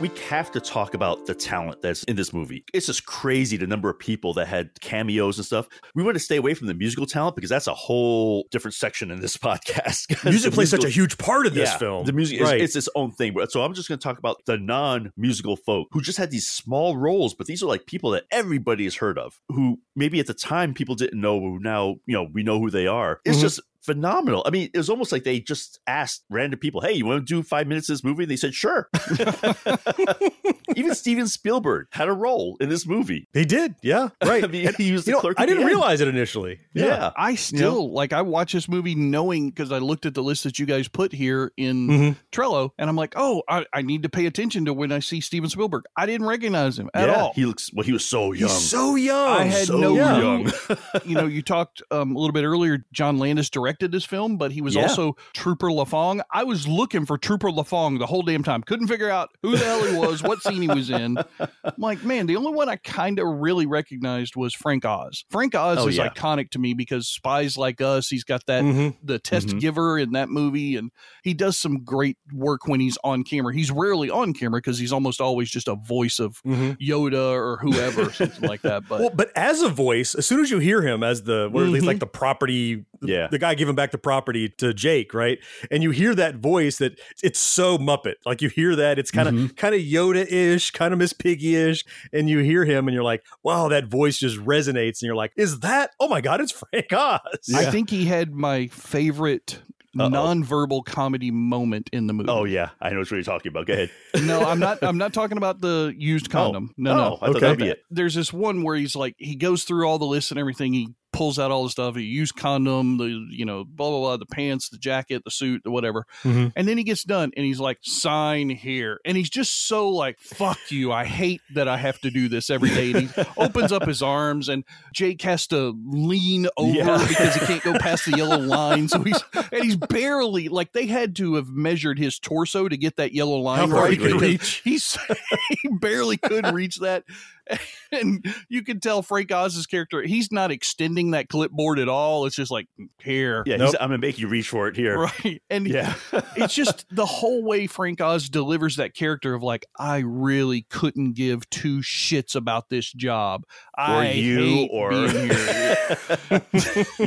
[0.00, 2.64] We have to talk about the talent that's in this movie.
[2.72, 5.68] It's just crazy the number of people that had cameos and stuff.
[5.94, 9.10] We want to stay away from the musical talent because that's a whole different section
[9.10, 10.24] in this podcast.
[10.24, 12.06] Music plays such a huge part of this Yeah, film.
[12.06, 12.60] The music right?
[12.60, 13.34] is it's its own thing.
[13.50, 16.96] So I'm just going to talk about the non-musical folk who just had these small
[16.96, 20.34] roles, but these are like people that everybody has heard of, who maybe at the
[20.34, 21.38] time people didn't know.
[21.40, 23.20] Who now you know we know who they are.
[23.24, 23.42] It's Mhm.
[23.42, 24.42] just phenomenal.
[24.46, 27.34] I mean, it was almost like they just asked random people, "Hey, you want to
[27.34, 28.88] do five minutes of this movie?" And they said, "Sure."
[30.76, 33.26] Even Steven Spielberg had a role in this movie.
[33.32, 34.44] He did, yeah, right.
[34.44, 35.34] I mean, he was the know, clerk.
[35.38, 35.68] I didn't end.
[35.68, 36.60] realize it initially.
[36.74, 37.10] Yeah.
[37.16, 40.58] I still like I watch this movie knowing because I looked at the list that
[40.58, 44.26] you guys put here in Trello and I'm like, oh, I, I need to pay
[44.26, 45.84] attention to when I see Steven Spielberg.
[45.96, 47.32] I didn't recognize him at yeah, all.
[47.34, 47.84] He looks well.
[47.84, 48.48] He was so young.
[48.48, 49.28] He's so young.
[49.28, 50.52] I had so no young.
[51.04, 52.84] you know, you talked um, a little bit earlier.
[52.92, 54.82] John Landis directed this film, but he was Yeah.
[54.82, 56.20] also Trooper LaFong.
[56.32, 58.62] I was looking for Trooper LaFong the whole damn time.
[58.62, 61.18] Couldn't figure out who the hell he was, what scene he was in.
[61.38, 65.24] I'm like, man, the only one I kind of really recognized was Frank Oz.
[65.30, 66.08] Frank Oz Oh, is yeah.
[66.08, 68.08] iconic to me because Spies Like Us.
[68.08, 68.96] He's got that Mhm.
[69.02, 69.60] the test Mhm.
[69.60, 70.90] giver in that movie, and
[71.22, 73.54] he does some great work when he's on camera.
[73.54, 76.76] He's rarely on camera because he's almost always just a voice of Mhm.
[76.80, 78.84] Yoda or whoever, something like that.
[78.88, 81.62] But well, but as a voice, as soon as you hear him as the, or
[81.64, 83.28] at least like the property, Yeah.
[83.30, 85.38] the guy giving back the property to Jake, right?
[85.70, 88.14] And you hear that voice that it's so Muppet.
[88.26, 89.46] Like you hear that, it's kind of mm-hmm.
[89.54, 93.04] kind of Yoda ish, kind of Miss Piggy ish, and you hear him, and you're
[93.04, 95.90] like, wow, that voice just resonates, and you're like, is that?
[96.00, 97.54] Oh my god, it's Frank Oz.
[97.54, 99.60] I think he had my favorite
[99.96, 102.30] nonverbal comedy moment in the movie.
[102.30, 103.66] Oh yeah, I know what you're talking about.
[103.66, 103.90] Go ahead.
[104.24, 104.82] no, I'm not.
[104.82, 106.32] I'm not talking about the used oh.
[106.32, 106.74] condom.
[106.76, 107.02] no, Oh, no.
[107.02, 107.40] I thought Okay.
[107.40, 107.82] that'd be it.
[107.90, 110.72] There's this one where he's like, he goes through all the lists and everything.
[110.72, 111.96] He pulls out all the stuff.
[111.96, 115.60] He used condom, the you know, blah blah blah, the pants, the jacket, the suit,
[115.64, 116.06] the whatever.
[116.22, 116.50] Mhm.
[116.56, 119.00] And then he gets done and he's like, sign here.
[119.04, 120.92] And he's just so like, fuck you.
[120.92, 122.92] I hate that I have to do this every day.
[122.92, 127.04] And he opens up his arms and Jake has to lean over Yeah.
[127.08, 128.88] because he can't go past the yellow line.
[128.88, 132.96] So he's and he's barely like they had to have measured his torso to get
[132.96, 133.90] that yellow line How right.
[133.90, 134.62] he could reach.
[134.64, 134.96] He's
[135.62, 137.04] he barely could reach that.
[137.92, 142.24] And you can tell Frank Oz's character, he's not extending that clipboard at all.
[142.24, 142.68] It's just like
[143.00, 143.42] here.
[143.46, 144.96] Yeah, he's, I'm gonna make you reach for it here.
[144.96, 145.42] Right.
[145.50, 145.94] And Yeah.
[146.36, 151.14] it's just the whole way Frank Oz delivers that character of like, I really couldn't
[151.14, 153.42] give two shits about this job.
[153.76, 155.96] Or I you or yeah,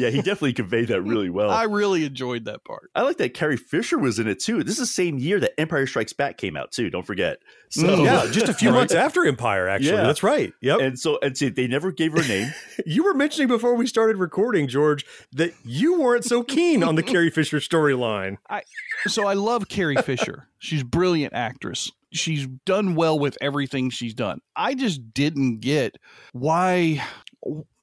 [0.10, 1.49] he definitely conveyed that really well.
[1.49, 2.91] I really enjoyed that part.
[2.93, 4.63] I like that Carrie Fisher was in it too.
[4.63, 6.89] This is the same year that Empire Strikes Back came out too.
[6.89, 7.38] Don't forget.
[7.69, 9.91] So Mm, yeah, just a few months after Empire, actually.
[9.91, 10.03] Yeah.
[10.03, 10.33] That's right.
[10.62, 10.80] Yep.
[10.80, 12.54] And so and see, they never gave her a name.
[12.86, 17.04] you were mentioning before we started recording, George, that you weren't so keen on the
[17.04, 18.38] Carrie Fisher storyline.
[18.50, 18.63] I
[19.08, 20.48] so I love Carrie Fisher.
[20.60, 21.91] She's a brilliant actress.
[22.12, 24.39] She's done well with everything she's done.
[24.56, 25.98] I just didn't get
[26.32, 27.04] why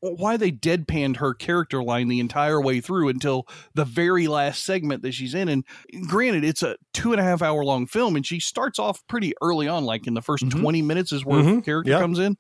[0.01, 5.03] why they deadpanned her character line the entire way through until the very last segment
[5.03, 5.49] that she's in.
[5.49, 5.65] And
[6.09, 9.35] granted, it's a two and a half hour long film, and she starts off pretty
[9.43, 11.65] early on, like in the 1st 20 minutes is where her Mhm.
[11.65, 12.01] character Yeah.
[12.01, 12.37] comes in.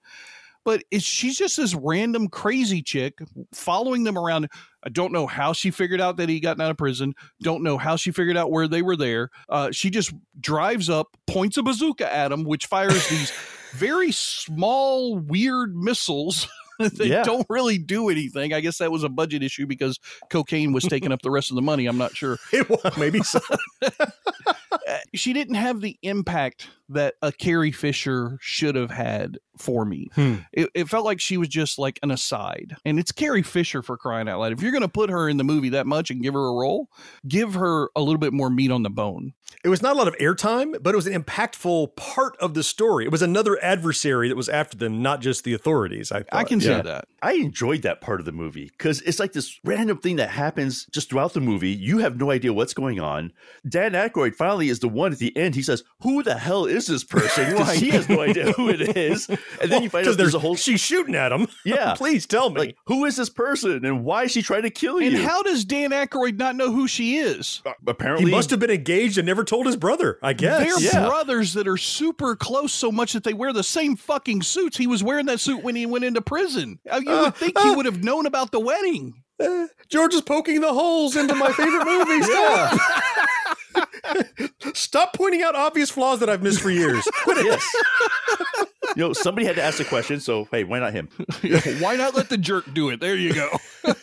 [0.62, 3.14] But it's, she's just this random crazy chick
[3.54, 4.48] following them around.
[4.85, 7.14] I don't know how she figured out that he gotten out of prison.
[7.42, 9.30] Don't know how she figured out where they were there.
[9.48, 13.33] Uh, she just drives up, points a bazooka at him, which fires these
[13.72, 16.46] very small, weird missiles.
[16.95, 17.23] they Yeah.
[17.23, 18.53] don't really do anything.
[18.53, 19.99] I guess that was a budget issue because
[20.31, 21.87] cocaine was taking up the rest of the money.
[21.87, 22.38] I'm not sure.
[22.53, 23.40] It was maybe so.
[24.88, 30.09] Uh, she didn't have the impact that a Carrie Fisher should have had for me.
[30.14, 30.37] Hmm.
[30.53, 32.77] It, it felt like she was just like an aside.
[32.85, 34.53] And it's Carrie Fisher for crying out loud.
[34.53, 36.53] If you're going to put her in the movie that much and give her a
[36.55, 36.88] role,
[37.29, 39.33] give her a little bit more meat on the bone.
[39.64, 42.62] It was not a lot of airtime, but it was an impactful part of the
[42.62, 43.05] story.
[43.05, 46.11] It was another adversary that was after them, not just the authorities.
[46.12, 46.69] I, I can Yeah.
[46.76, 47.04] Say that.
[47.22, 50.87] I enjoyed that part of the movie because it's like this random thing that happens
[50.90, 51.70] just throughout the movie.
[51.70, 53.33] You have no idea what's going on.
[53.68, 55.54] Dan Aykroyd finally is the one at the end.
[55.54, 58.96] He says, "Who the hell is this person?" Because he has no idea who it
[58.96, 59.28] is.
[59.28, 61.46] And then you find out because there's there's a whole she's shooting at him.
[61.64, 61.94] Yeah.
[61.94, 62.59] please tell me.
[62.61, 65.09] like, who is this person and why is she trying to kill you?
[65.09, 67.61] And how does Dan Aykroyd not know who she is?
[67.66, 70.18] Uh, apparently, he must have been engaged and never told his brother.
[70.22, 70.80] I guess.
[70.80, 71.06] They're Yeah.
[71.09, 74.76] brothers that are super close so much that they wear the same fucking suits.
[74.76, 76.60] He was wearing that suit when he went into prison.
[76.90, 79.23] Uh, You Uh, would think he would have known about the wedding.
[79.42, 82.27] Uh, George is poking the holes into my favorite movies.
[82.31, 82.81] Stop.
[84.75, 87.05] Stop pointing out obvious flaws that I've missed for years.
[87.25, 87.46] Quit it.
[87.46, 87.66] Yes.
[88.97, 91.09] You know, somebody had to ask the question, so hey, why not him?
[91.81, 93.01] Why not let the jerk do it?
[93.01, 93.49] There you go.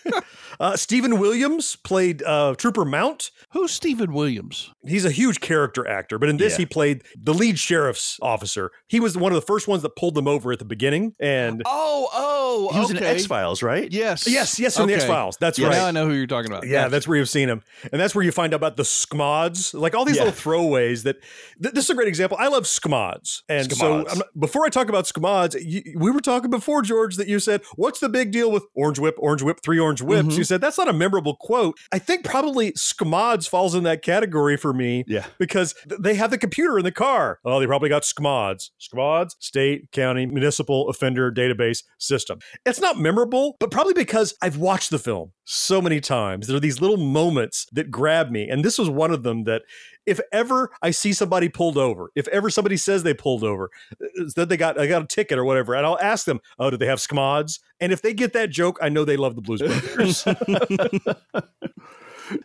[0.60, 3.30] Uh, Steven Williams played uh, Trooper Mount.
[3.52, 4.72] Who's Steven Williams?
[4.88, 6.58] He's a huge character actor, but in this, Yeah.
[6.60, 8.72] he played the lead sheriff's officer.
[8.88, 11.14] He was one of the first ones that pulled them over at the beginning.
[11.20, 12.98] And Oh, oh, He was in.
[12.98, 13.92] X Files, right?
[13.92, 14.28] Yes.
[14.28, 15.38] yes, yes, from the X Files.
[15.40, 15.76] That's Yeah, right.
[15.76, 16.66] Now I know who you're talking about.
[16.66, 16.90] Yeah, Gotcha.
[16.92, 17.62] that's where you've seen him,
[17.92, 20.24] and that's where you find out about the SCMODs, like all these Yeah.
[20.24, 21.04] little throwaways.
[21.04, 21.18] That
[21.62, 22.36] th- this is a great example.
[22.40, 26.82] I love SCMODs, and so I'm before I talk about SCMODs, we were talking before
[26.82, 30.02] George that you said, "What's the big deal with Orange Whip, Orange Whip, three Orange
[30.02, 30.38] Whips?" Mm-hmm.
[30.38, 31.78] You said that's not a memorable quote.
[31.94, 35.06] I think probably SCMODs falls in that category for me.
[35.08, 35.26] Yeah.
[35.40, 37.40] Because th- they have the computer in the car.
[37.46, 38.72] Oh, they probably got SCMODs.
[38.82, 42.40] SCMODs, state, county, municipal offender database system.
[42.66, 46.48] It's not memorable, but probably because I've watched the film so many times.
[46.48, 48.50] There are these little moments that grab me.
[48.50, 49.62] And this was one of them that
[50.08, 53.70] if ever I see somebody pulled over, if ever somebody says they pulled over,
[54.02, 56.72] uh, that they got I got a ticket or whatever, and I'll ask them, "Oh,
[56.72, 59.42] do they have SCMODs?" And if they get that joke, I know they love the
[59.42, 60.26] Blues Brothers.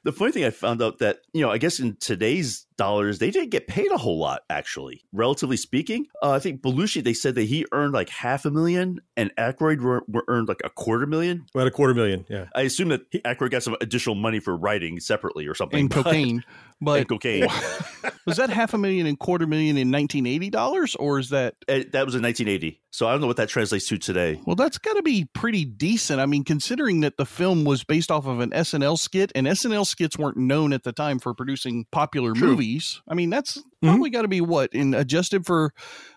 [0.04, 3.30] The funny thing I found out that, you know, I guess in today's dollars, they
[3.30, 6.06] didn't get paid a whole lot, actually, relatively speaking.
[6.22, 9.80] Uh, I think Belushi, they said that he earned like half a million and Aykroyd
[9.80, 11.46] were, were earned like a quarter million.
[11.54, 12.46] About a quarter million, yeah.
[12.54, 15.80] I assume that Aykroyd got some additional money for writing separately or something.
[15.80, 16.44] and but- cocaine.
[16.84, 17.46] But and cocaine.
[18.26, 21.54] was that half a million and quarter million in 1980 dollars, or is that?
[21.68, 22.80] Uh, that was in 1980.
[22.90, 24.40] So I don't know what that translates to today.
[24.44, 26.20] Well, that's got to be pretty decent.
[26.20, 29.86] I mean, considering that the film was based off of an SNL skit, and SNL
[29.86, 32.48] skits weren't known at the time for producing popular True.
[32.48, 32.61] movies.
[33.08, 35.72] I mean, that's probably got to be what in adjusted for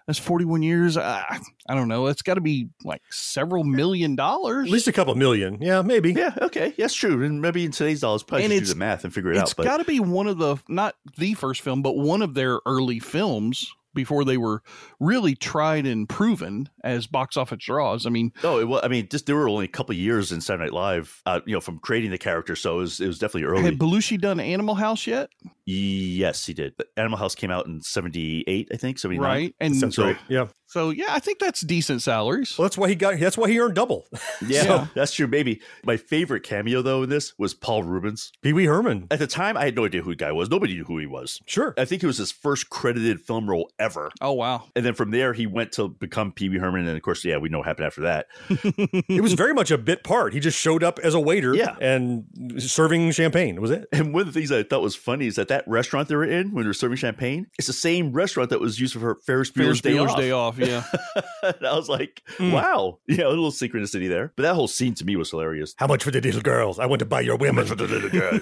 [0.08, 0.98] that's 41 years.
[0.98, 1.24] Uh,
[1.68, 2.08] I don't know.
[2.08, 4.68] It's got to be like several million dollars.
[4.68, 5.58] At least a couple million.
[5.62, 6.14] Yeah, maybe.
[6.14, 6.74] Yeah, okay.
[6.78, 7.24] That's true.
[7.24, 9.52] And maybe in today's dollars, probably And should do the math and figure it It's
[9.52, 9.58] out.
[9.58, 12.34] But it's got to be one of the not the first film, but one of
[12.34, 14.62] their early films before they were
[15.00, 18.06] really tried and proven as box office draws.
[18.06, 20.32] I mean, no, it was, I mean, just there were only a couple of years
[20.32, 22.56] in Saturday Night Live, uh, you know, from creating the character.
[22.56, 23.64] So it was, it was definitely early.
[23.64, 25.30] had Belushi done Animal House yet?
[25.66, 26.74] Yes, he did.
[26.96, 29.28] Animal House came out in 78, I think, 79.
[29.28, 29.56] Right.
[29.60, 30.18] And so, right.
[30.30, 30.48] Yeah.
[30.68, 32.56] So yeah, I think that's decent salaries.
[32.58, 33.20] Well, that's why he got.
[33.20, 34.08] That's why he earned double.
[34.46, 34.88] Yeah, Yeah.
[34.96, 35.28] that's true.
[35.28, 38.32] Maybe my favorite cameo though in this was Paul Reubens.
[38.42, 39.08] Pee Wee Herman.
[39.12, 40.50] At the time, I had no idea who the guy was.
[40.50, 41.40] Nobody knew who he was.
[41.46, 41.74] Sure.
[41.78, 44.12] I think it was his first credited film role ever.
[44.22, 44.64] Oh wow.
[44.76, 47.38] And then from there, he went to become Pee Wee Herman, and of course, yeah,
[47.38, 48.28] we know what happened after that.
[48.50, 50.34] it was very much a bit part.
[50.34, 51.76] He just showed up as a waiter Yeah.
[51.80, 52.26] and
[52.58, 53.62] serving champagne.
[53.62, 53.88] Was it?
[53.92, 56.24] And one of the things I thought was funny is that that restaurant they were
[56.26, 59.52] in when they were serving champagne, it's the same restaurant that was used for Ferris
[59.52, 60.55] Bueller's, Ferris Day, Bueller's Off.
[60.58, 60.94] Day Off.
[61.16, 61.22] Yeah.
[61.58, 62.52] and I was like, Hmm.
[62.52, 64.34] wow, yeah, a little synchronicity there.
[64.36, 65.74] But that whole scene to me was hilarious.
[65.78, 66.80] How much for the little girls?
[66.80, 67.66] I want to buy your women.
[67.66, 68.40] for the little girl?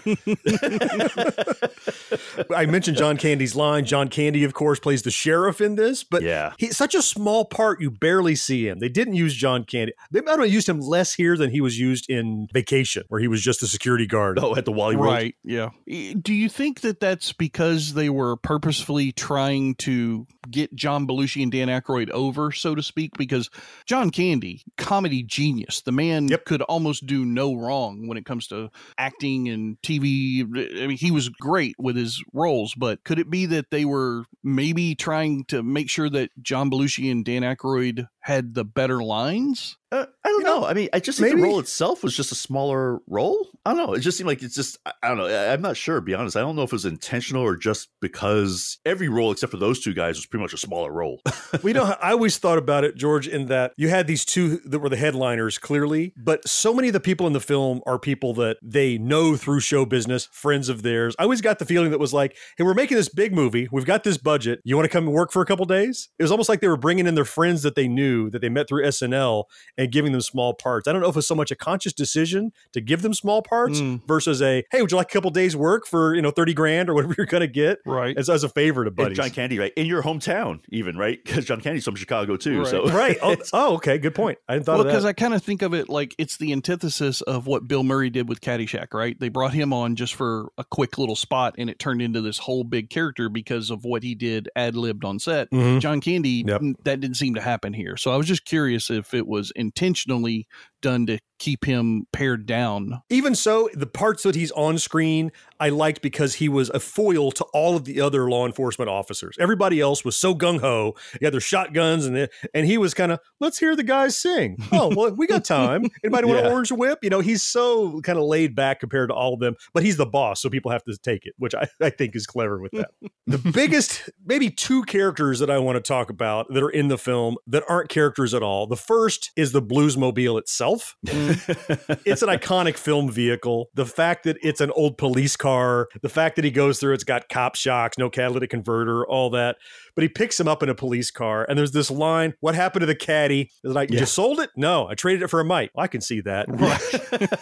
[2.55, 3.85] I mentioned John Candy's line.
[3.85, 6.53] John Candy, of course, plays the sheriff in this, but Yeah.
[6.57, 8.79] he's such a small part you barely see him.
[8.79, 9.93] They didn't use John Candy.
[10.11, 13.27] They might have used him less here than he was used in Vacation, where he
[13.27, 14.39] was just a security guard.
[14.39, 15.13] oh, at the Wally World.
[15.13, 15.35] Right.
[15.43, 15.69] Yeah.
[15.87, 21.51] Do you think that that's because they were purposefully trying to get John Belushi and
[21.51, 23.11] Dan Aykroyd over, so to speak?
[23.17, 23.49] Because
[23.85, 28.69] John Candy, comedy genius, the man could almost do no wrong when it comes to
[28.97, 30.41] acting and TV.
[30.41, 34.25] I mean, he was great with his roles, but could it be that they were
[34.43, 39.77] maybe trying to make sure that John Belushi and Dan Aykroyd had the better lines?
[39.91, 40.65] Uh, I don't know.
[40.65, 43.47] I mean, I just think maybe- the role itself was just a smaller role.
[43.63, 43.93] I don't know.
[43.93, 45.25] It just seemed like it's just, I- I don't know.
[45.27, 46.35] I- I'm not sure, to be honest.
[46.35, 49.79] I don't know if it was intentional or just because every role except for those
[49.81, 51.21] two guys was pretty much a smaller role.
[51.63, 51.83] we know.
[52.01, 54.97] I always thought about it, George, in that you had these two that were the
[54.97, 58.97] headliners clearly, but so many of the people in the film are people that they
[58.97, 61.15] know through show business, friends of theirs.
[61.19, 63.67] I always got the feeling that was like, "Hey, we're making this big movie.
[63.71, 64.59] We've got this budget.
[64.63, 66.77] You want to come work for a couple days?" It was almost like they were
[66.77, 69.45] bringing in their friends that they knew that they met through SNL
[69.77, 70.87] and giving them small parts.
[70.87, 73.79] I don't know if it's so much a conscious decision to give them small parts
[74.07, 76.89] versus a, "Hey, would you like a couple days work for you know thirty grand
[76.89, 78.17] or whatever you're going to get?" Right.
[78.17, 79.17] as, as a favor to And buddies.
[79.17, 79.73] John Candy, right?
[79.75, 81.19] In your hometown, even, right?
[81.23, 82.59] Because John Candy's from Chicago, too.
[82.59, 82.67] Right.
[82.67, 83.17] So right.
[83.21, 83.97] Oh, oh, okay.
[83.97, 84.37] Good point.
[84.47, 85.05] I hadn't thought well, of because.
[85.05, 88.29] I kind of think of it like it's the antithesis of what Bill Murray did
[88.29, 89.19] with Caddyshack, right?
[89.19, 92.37] They brought him on just for a quick little spot, and it turned into this
[92.37, 95.49] whole big character because of what he did ad libbed on set.
[95.51, 95.79] Mhm.
[95.79, 96.61] John Candy, Yep.
[96.83, 97.97] that didn't seem to happen here.
[98.03, 100.45] So I was just curious if it was intentionally
[100.83, 103.01] done to keep him pared down.
[103.09, 107.31] Even so, the parts that he's on screen, I liked because he was a foil
[107.33, 109.35] to all of the other law enforcement officers.
[109.39, 113.19] Everybody else was so gung ho, had their shotguns, and and he was kind of,
[113.41, 114.57] let's hear the guys sing.
[114.71, 115.85] Oh, well, we got time.
[116.03, 116.47] Anybody want Yeah.
[116.47, 116.99] an orange whip?
[117.03, 119.97] You know, he's so kind of laid back compared to all of them, but he's
[119.97, 122.71] the boss, so people have to take it, which I, I think is clever with
[122.73, 122.89] that.
[123.27, 126.97] the biggest, maybe two characters that I want to talk about that are in the
[126.97, 128.65] film that aren't characters at all.
[128.67, 130.72] The first is the Bluesmobile itself.
[131.03, 133.69] it's an iconic film vehicle.
[133.73, 137.03] The fact that it's an old police car, the fact that he goes through, it's
[137.03, 139.57] got cop shocks, no catalytic converter, all that.
[139.95, 142.81] But he picks him up in a police car, and there's this line: "What happened
[142.81, 144.01] to the caddy?" It's like, "You Yeah.
[144.01, 144.49] just sold it?
[144.55, 146.47] No, I traded it for a mic." Well, I can see that.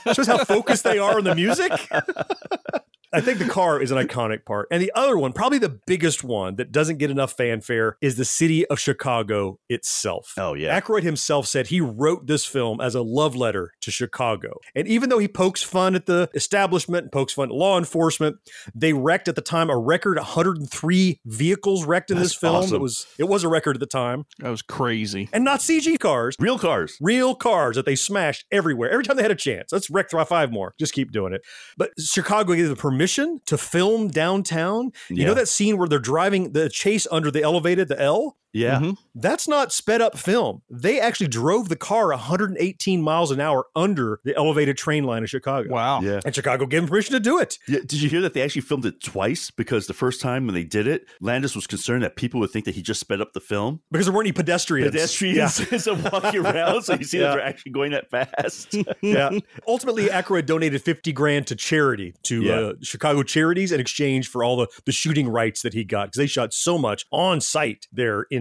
[0.16, 1.72] Shows how focused they are on the music.
[3.14, 4.68] I think the car is an iconic part.
[4.72, 8.26] And the other one, probably the biggest one that doesn't get enough fanfare, is the
[8.26, 10.34] city of Chicago itself.
[10.38, 10.80] Oh, yeah.
[10.80, 14.60] Aykroyd himself said he wrote this film as a love letter to Chicago.
[14.76, 18.38] And even though he pokes fun at the establishment and pokes fun at law enforcement,
[18.74, 22.56] they wrecked at the time a record 103 vehicles wrecked in That's this film.
[22.56, 22.76] awesome.
[22.76, 24.26] It was it was a record at the time.
[24.40, 25.30] That was crazy.
[25.34, 26.36] And not CG cars.
[26.40, 26.98] Real cars.
[27.02, 28.90] Real cars that they smashed everywhere.
[28.90, 29.72] Every time they had a chance.
[29.72, 30.74] Let's wreck three, five more.
[30.80, 31.42] Just keep doing it.
[31.78, 33.01] But Chicago gave them permission
[33.46, 34.92] to film downtown.
[35.10, 35.28] You Yeah.
[35.28, 38.38] know that scene where they're driving the chase under the elevated, the L?
[38.54, 38.80] Yeah.
[38.80, 38.98] Mhm.
[39.16, 40.62] That's not sped up film.
[40.70, 45.28] They actually drove the car 118 miles an hour under the elevated train line in
[45.28, 45.70] Chicago.
[45.70, 46.02] Wow.
[46.02, 46.20] Yeah.
[46.26, 47.58] And Chicago gave them permission to do it.
[47.68, 49.52] Yeah, did you hear that they actually filmed it twice?
[49.52, 52.66] Because the first time when they did it, Landis was concerned that people would think
[52.66, 53.82] that he just sped up the film.
[53.92, 54.92] Because there weren't any pedestrians.
[54.92, 55.66] Pedestrians Yeah.
[55.72, 57.28] as they're walking around, so you see Yeah.
[57.28, 58.76] that they're actually going that fast.
[59.02, 59.30] yeah.
[59.68, 62.54] Ultimately, Aykroyd donated 50 grand to charity, to Yeah.
[62.54, 66.18] uh, Chicago Charities in exchange for all the, the shooting rights that he got because
[66.18, 68.41] they shot so much on site there in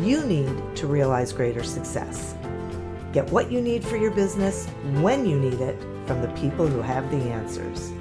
[0.00, 2.34] you need to realize greater success.
[3.12, 4.66] Get what you need for your business
[5.00, 7.92] when you need it from the people who have the answers.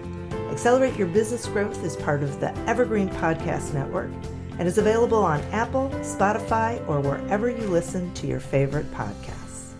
[0.51, 4.11] Accelerate Your Business Growth is part of the Evergreen Podcast Network
[4.59, 9.73] and is available on Apple, Spotify, or wherever you listen to your favorite podcasts.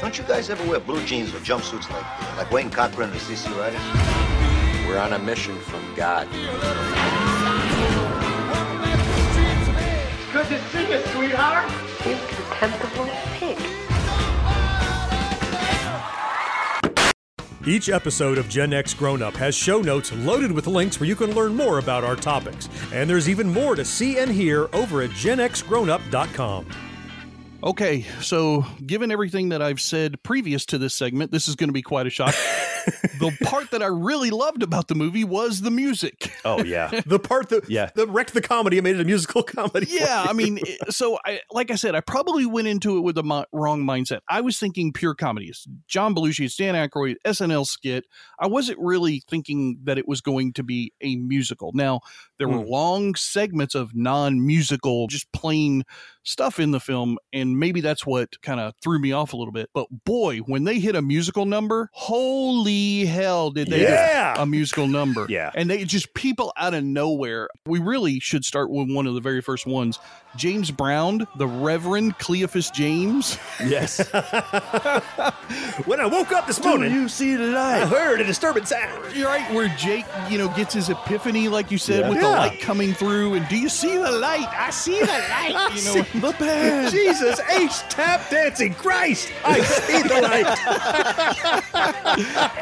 [0.00, 3.24] Don't you guys ever wear blue jeans or jumpsuits like like Wayne Cochran and the
[3.24, 4.88] CC Riders?
[4.88, 6.26] We're on a mission from God.
[10.50, 11.70] Good to see you, sweetheart.
[12.04, 13.56] You contemptible pig.
[17.64, 21.14] Each episode of Gen X Grown Up has show notes loaded with links where you
[21.14, 22.68] can learn more about our topics.
[22.92, 26.66] And there's even more to see and hear over at genxgrownup.com.
[27.62, 31.72] Okay, so given everything that I've said previous to this segment, this is going to
[31.72, 32.34] be quite a shock.
[33.18, 36.32] the part that I really loved about the movie was the music.
[36.44, 37.90] Oh yeah, the part that yeah.
[37.94, 39.86] that wrecked the comedy and made it a musical comedy.
[39.90, 40.26] Yeah.
[40.28, 43.44] I mean, so I like I said, I probably went into it with the mi-
[43.52, 44.20] wrong mindset.
[44.28, 45.46] I was thinking pure comedy.
[45.46, 48.04] It's John Belushi, it's Dan Aykroyd, SNL skit.
[48.38, 51.72] I wasn't really thinking that it was going to be a musical.
[51.74, 52.00] Now,
[52.38, 52.70] there were hmm.
[52.70, 55.84] long segments of non-musical, just plain
[56.22, 59.52] stuff in the film, and maybe that's what kind of threw me off a little
[59.52, 59.70] bit.
[59.74, 62.69] But boy, when they hit a musical number, holy
[63.06, 64.34] hell, did they Yeah.
[64.40, 65.26] a musical number?
[65.28, 65.50] Yeah.
[65.54, 67.48] and they just people out of nowhere.
[67.66, 69.98] We really should start with one of the very first ones.
[70.36, 73.36] James Brown, the Reverend Cleophus James.
[73.64, 73.98] yes.
[75.86, 77.82] when I woke up this morning, you see the light.
[77.82, 79.14] I heard a disturbing sound.
[79.16, 82.08] You're right, where Jake, you know, gets his epiphany, like you said, Yeah.
[82.10, 82.28] with Yeah.
[82.30, 83.34] the light coming through.
[83.34, 84.46] And do you see the light?
[84.56, 85.74] I see the light.
[85.74, 86.92] You know, the band.
[86.92, 89.32] Jesus H tap dancing Christ!
[89.44, 90.46] I see the light.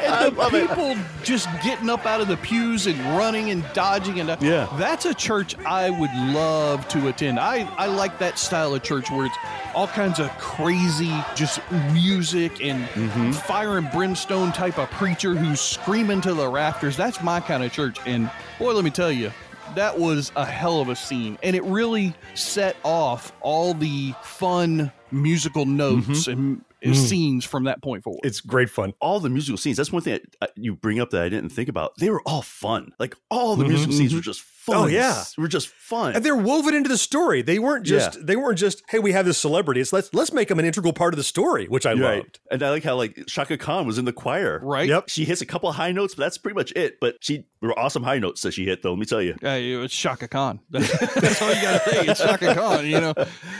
[0.03, 4.29] And the people just getting up out of the pews and running and dodging and
[4.29, 4.67] uh, Yeah.
[4.77, 7.39] that's a church I would love to attend.
[7.39, 9.35] I I like that style of church where it's
[9.75, 11.59] all kinds of crazy just
[11.93, 13.31] music and Mm-hmm.
[13.31, 16.95] fire and brimstone type of preacher who's screaming to the rafters.
[16.97, 17.97] That's my kind of church.
[18.05, 19.31] And boy, let me tell you.
[19.75, 24.91] That was a hell of a scene, and it really set off all the fun
[25.11, 26.97] musical notes and and mm.
[26.97, 28.21] scenes from that point forward.
[28.23, 28.93] It's great fun.
[28.99, 29.77] all the musical scenes.
[29.77, 31.97] That's one thing that you bring up that I didn't think about.
[31.97, 32.93] They were all fun.
[32.99, 33.73] Like all the mm-hmm.
[33.73, 34.25] musical scenes were mm-hmm.
[34.25, 34.83] just fun.
[34.83, 35.23] Oh, yeah.
[35.37, 36.15] were just fun.
[36.15, 37.41] And they're woven into the story.
[37.41, 38.21] They weren't just Yeah.
[38.25, 39.81] they weren't just, hey, we have this celebrity.
[39.81, 42.17] It's let's let's make them an integral part of the story, which I right.
[42.19, 42.39] loved.
[42.51, 44.59] And I like how like Chaka Khan was in the choir.
[44.63, 44.87] Right?
[44.89, 45.09] Yep.
[45.09, 46.99] She hits a couple of high notes, but that's pretty much it.
[46.99, 48.91] But she were awesome high notes that she hit though.
[48.91, 49.33] Let me tell you.
[49.43, 50.59] Uh, it's Chaka Khan.
[50.69, 52.05] That's all you got to say.
[52.07, 52.85] It's Chaka Khan.
[52.85, 53.13] You know.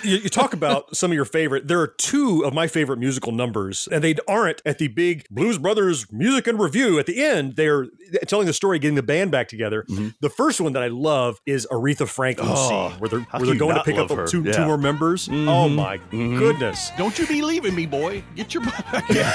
[0.04, 1.67] You, you talk about some of your favorite.
[1.67, 5.58] There are two of my favorite musical numbers, and they aren't at the big Blues
[5.58, 7.00] Brothers music and review.
[7.00, 7.88] At the end, they're
[8.28, 9.86] telling the story, getting the band back together.
[10.22, 12.58] The first one that I love is Aretha Franklin Mm-hmm.
[12.58, 14.28] Oh, scene, where they're where they're going to pick up her?
[14.28, 14.56] two, two Yeah.
[14.56, 14.66] Mm-hmm.
[14.68, 15.30] more members.
[15.32, 16.92] Oh my goodness!
[16.98, 18.24] Don't you be leaving me, boy.
[18.36, 19.32] Get your back here.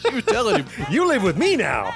[0.00, 0.66] she was telling him.
[0.90, 1.94] You live with me now.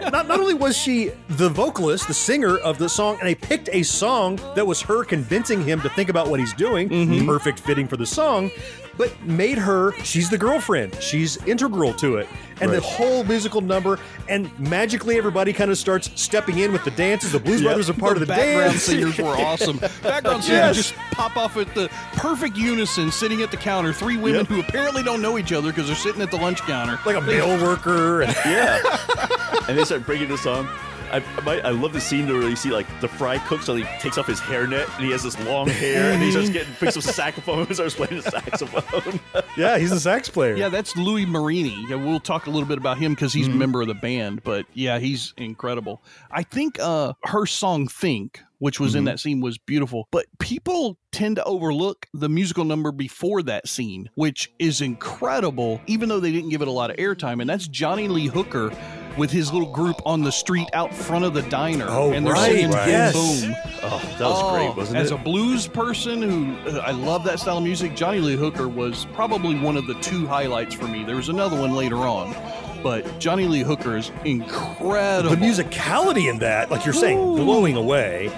[0.00, 3.68] not, not only was she the vocalist, the singer of the song, and I picked
[3.72, 7.26] a song that was her convincing him to think about what he's doing, Mm-hmm.
[7.26, 8.50] perfect fitting for the song,
[8.96, 10.94] but made her, she's the girlfriend.
[11.02, 12.28] She's integral to it.
[12.60, 16.92] and the whole musical number, and magically everybody kind of starts stepping in with the
[16.92, 17.32] dances.
[17.32, 17.70] The Blues Yeah.
[17.70, 18.82] Brothers are part of the background dance.
[18.84, 19.78] singers were awesome.
[20.02, 23.92] Background singers just pop off at the perfect unison, sitting at the counter.
[23.92, 24.46] Three women Yep.
[24.46, 27.20] who apparently don't know each other because they're sitting at the lunch counter, like a
[27.20, 28.22] mail worker.
[28.22, 28.80] And Yeah.
[29.68, 30.68] and they start breaking the song.
[31.12, 33.84] I, I, I love the scene where you see like the fry cook, so he
[34.00, 36.96] takes off his hairnet and he has this long hair and he starts getting picks
[36.96, 39.20] up saxophone and starts playing the saxophone.
[39.56, 40.56] yeah, he's a sax player.
[40.56, 41.86] Yeah, that's Louis Marini.
[41.88, 44.42] Yeah, we'll talk a little bit about him because he's a member of the band.
[44.42, 46.02] But yeah, he's incredible.
[46.30, 50.08] I think uh, her song "Think," which was in that scene, was beautiful.
[50.10, 56.08] But people tend to overlook the musical number before that scene, which is incredible, even
[56.08, 57.40] though they didn't give it a lot of airtime.
[57.40, 58.72] And that's Johnny Lee Hooker.
[59.16, 62.32] With his little group on the street out front of the diner, Oh, and they're
[62.34, 62.84] right, singing right.
[62.84, 63.12] "Boom Yes.
[63.44, 65.14] Boom." Oh, that was great, Oh, wasn't as it?
[65.14, 68.66] As a blues person who uh, I love that style of music, Johnny Lee Hooker
[68.68, 71.04] was probably one of the two highlights for me.
[71.04, 72.34] There was another one later on,
[72.82, 75.30] but Johnny Lee Hooker is incredible.
[75.30, 78.30] the musicality in that, like you're saying, blowing away.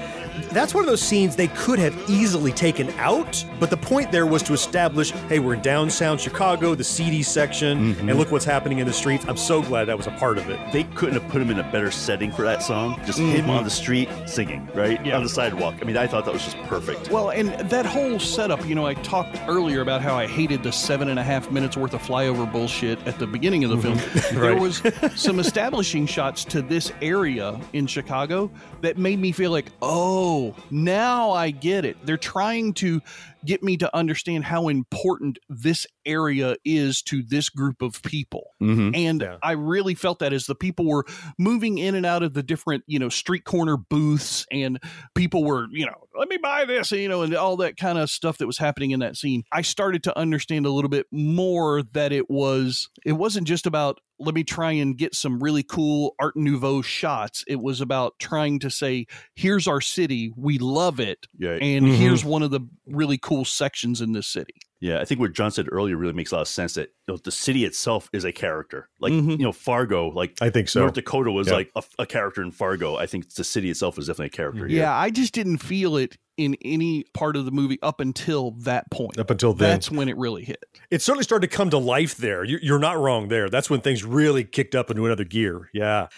[0.51, 4.27] That's one of those scenes they could have easily taken out, but the point there
[4.27, 8.09] was to establish, hey, we're in downtown Chicago, the seedy section, Mm-hmm.
[8.09, 9.25] and look what's happening in the streets.
[9.29, 10.59] I'm so glad that was a part of it.
[10.73, 13.01] They couldn't have put him in a better setting for that song.
[13.05, 15.05] Just him on the street singing, right?
[15.05, 15.17] Yeah.
[15.17, 15.75] On the sidewalk.
[15.81, 17.11] I mean, I thought that was just perfect.
[17.11, 20.73] Well, and that whole setup, you know, I talked earlier about how I hated the
[20.73, 23.99] seven and a half minutes worth of flyover bullshit at the beginning of the film.
[24.47, 24.83] There was
[25.15, 28.51] some establishing shots to this area in Chicago
[28.83, 32.05] that made me feel like, oh, Oh, now I get it.
[32.05, 33.01] They're trying to
[33.45, 38.51] get me to understand how important this area is to this group of people.
[38.63, 38.91] Mm-hmm.
[38.95, 39.37] And Yeah.
[39.43, 41.05] I really felt that as the people were
[41.39, 44.79] moving in and out of the different, you know, street corner booths and
[45.15, 48.09] people were, you know, let me buy this, you know, and all that kind of
[48.11, 49.43] stuff that was happening in that scene.
[49.53, 54.01] I started to understand a little bit more that it was, it wasn't just about,
[54.19, 57.45] let me try and get some really cool Art Nouveau shots.
[57.47, 60.33] It was about trying to say, here's our city.
[60.37, 61.27] We love it.
[61.39, 61.59] Yeah.
[61.61, 61.97] And Mhm.
[61.97, 64.55] here's one of the really cool sections in this city.
[64.81, 67.15] Yeah, I think what John said earlier really makes a lot of sense that you
[67.15, 68.89] know, the city itself is a character.
[69.01, 69.39] Like, Mhm.
[69.39, 70.81] you know, Fargo, like I think so.
[70.81, 71.55] North Dakota was Yeah.
[71.55, 72.97] like a, a character in Fargo.
[72.97, 74.67] I think the city itself is definitely a character.
[74.67, 74.79] here.
[74.81, 78.91] Yeah, I just didn't feel it in any part of the movie up until that
[78.91, 79.19] point.
[79.19, 79.71] Up until then.
[79.71, 80.63] That's when it really hit.
[80.91, 82.45] It certainly started to come to life there.
[82.45, 83.49] You- You're not wrong there.
[83.49, 85.71] That's when things really kicked up into another gear.
[85.73, 86.09] Yeah.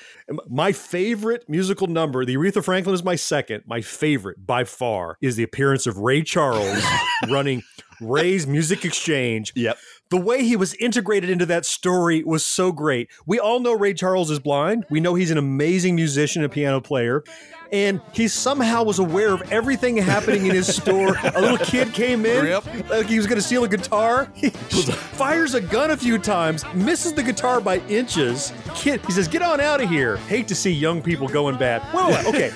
[0.48, 3.62] My favorite musical number, the Aretha Franklin is my second.
[3.68, 6.82] My favorite by far is the appearance of Ray Charles
[7.28, 7.62] running
[8.00, 9.52] Ray's Music Exchange.
[9.54, 9.78] Yep.
[10.10, 13.10] The way he was integrated into that story was so great.
[13.26, 14.86] We all know Ray Charles is blind.
[14.90, 17.22] We know he's an amazing musician and piano player.
[17.70, 21.14] And he somehow was aware of everything happening in his store.
[21.34, 22.88] A little kid came in, Yep.
[22.88, 24.32] like he was going to steal a guitar.
[24.34, 28.54] He fires a gun a few times, misses the guitar by inches.
[28.74, 31.82] Kid, he says, "Get on out of here." Hate to see young people going bad.
[31.92, 32.52] Well, well, okay.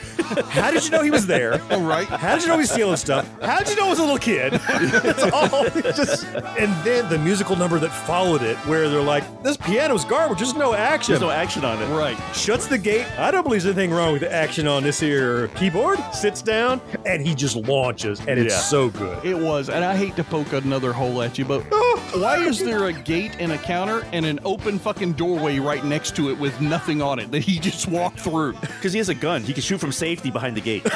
[0.49, 1.61] How did you know he was there?
[1.71, 2.07] All right.
[2.07, 3.29] How did you know he was stealing stuff?
[3.43, 4.55] How did you know it was a little kid?
[5.05, 9.57] It's all just, and then the musical number that followed it, where they're like, "This
[9.57, 10.38] piano's garbage.
[10.38, 11.86] There's no action." There's no action on it.
[11.88, 12.16] Right.
[12.36, 13.05] Shuts the gate.
[13.18, 15.99] I don't believe there's anything wrong with the action on this here keyboard.
[16.14, 18.61] Sits down and he just launches, and it's Yeah.
[18.61, 19.24] so good.
[19.24, 22.01] It was, and I hate to poke another hole at you, but oh.
[22.14, 26.14] why is there a gate and a counter and an open fucking doorway right next
[26.16, 28.55] to it with nothing on it that he just walked through?
[28.82, 29.43] Because he has a gun.
[29.43, 30.82] He can shoot from safety behind the gate.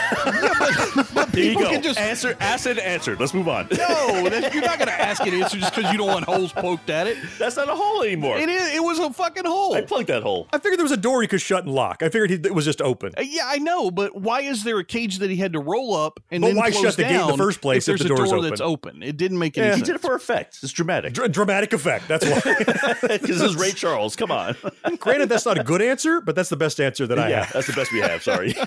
[1.15, 1.71] But there you people go.
[1.71, 3.19] can just Answer, asked and answered.
[3.21, 3.69] Let's move on.
[3.71, 4.29] no.
[4.29, 6.91] That, you're not going to ask an answer just because you don't want holes poked
[6.91, 7.17] at it.
[7.39, 8.39] That's not a hole anymore.
[8.39, 8.75] It is.
[8.75, 9.75] It was a fucking hole.
[9.75, 10.49] I plugged that hole.
[10.53, 12.03] I figured there was a door he could shut and lock.
[12.03, 13.13] I figured he, it was just open.
[13.17, 15.95] Uh, Yeah, I know, but why is there a cage that he had to roll
[15.95, 18.01] up and But then why close shut the gate in the first place if if
[18.01, 18.51] there's the a door's door open?
[18.51, 19.03] that's open?
[19.03, 19.77] It didn't make any Yeah.
[19.77, 20.59] He did it for effect.
[20.63, 21.13] It's dramatic.
[21.15, 22.09] Dr- dramatic effect.
[22.09, 22.55] That's why.
[23.03, 24.17] Because this is Ray Charles.
[24.17, 24.57] Come on.
[24.99, 27.53] Granted, that's not a good answer, but that's the best answer that I yeah, have.
[27.53, 28.23] that's the best we have.
[28.23, 28.55] Sorry.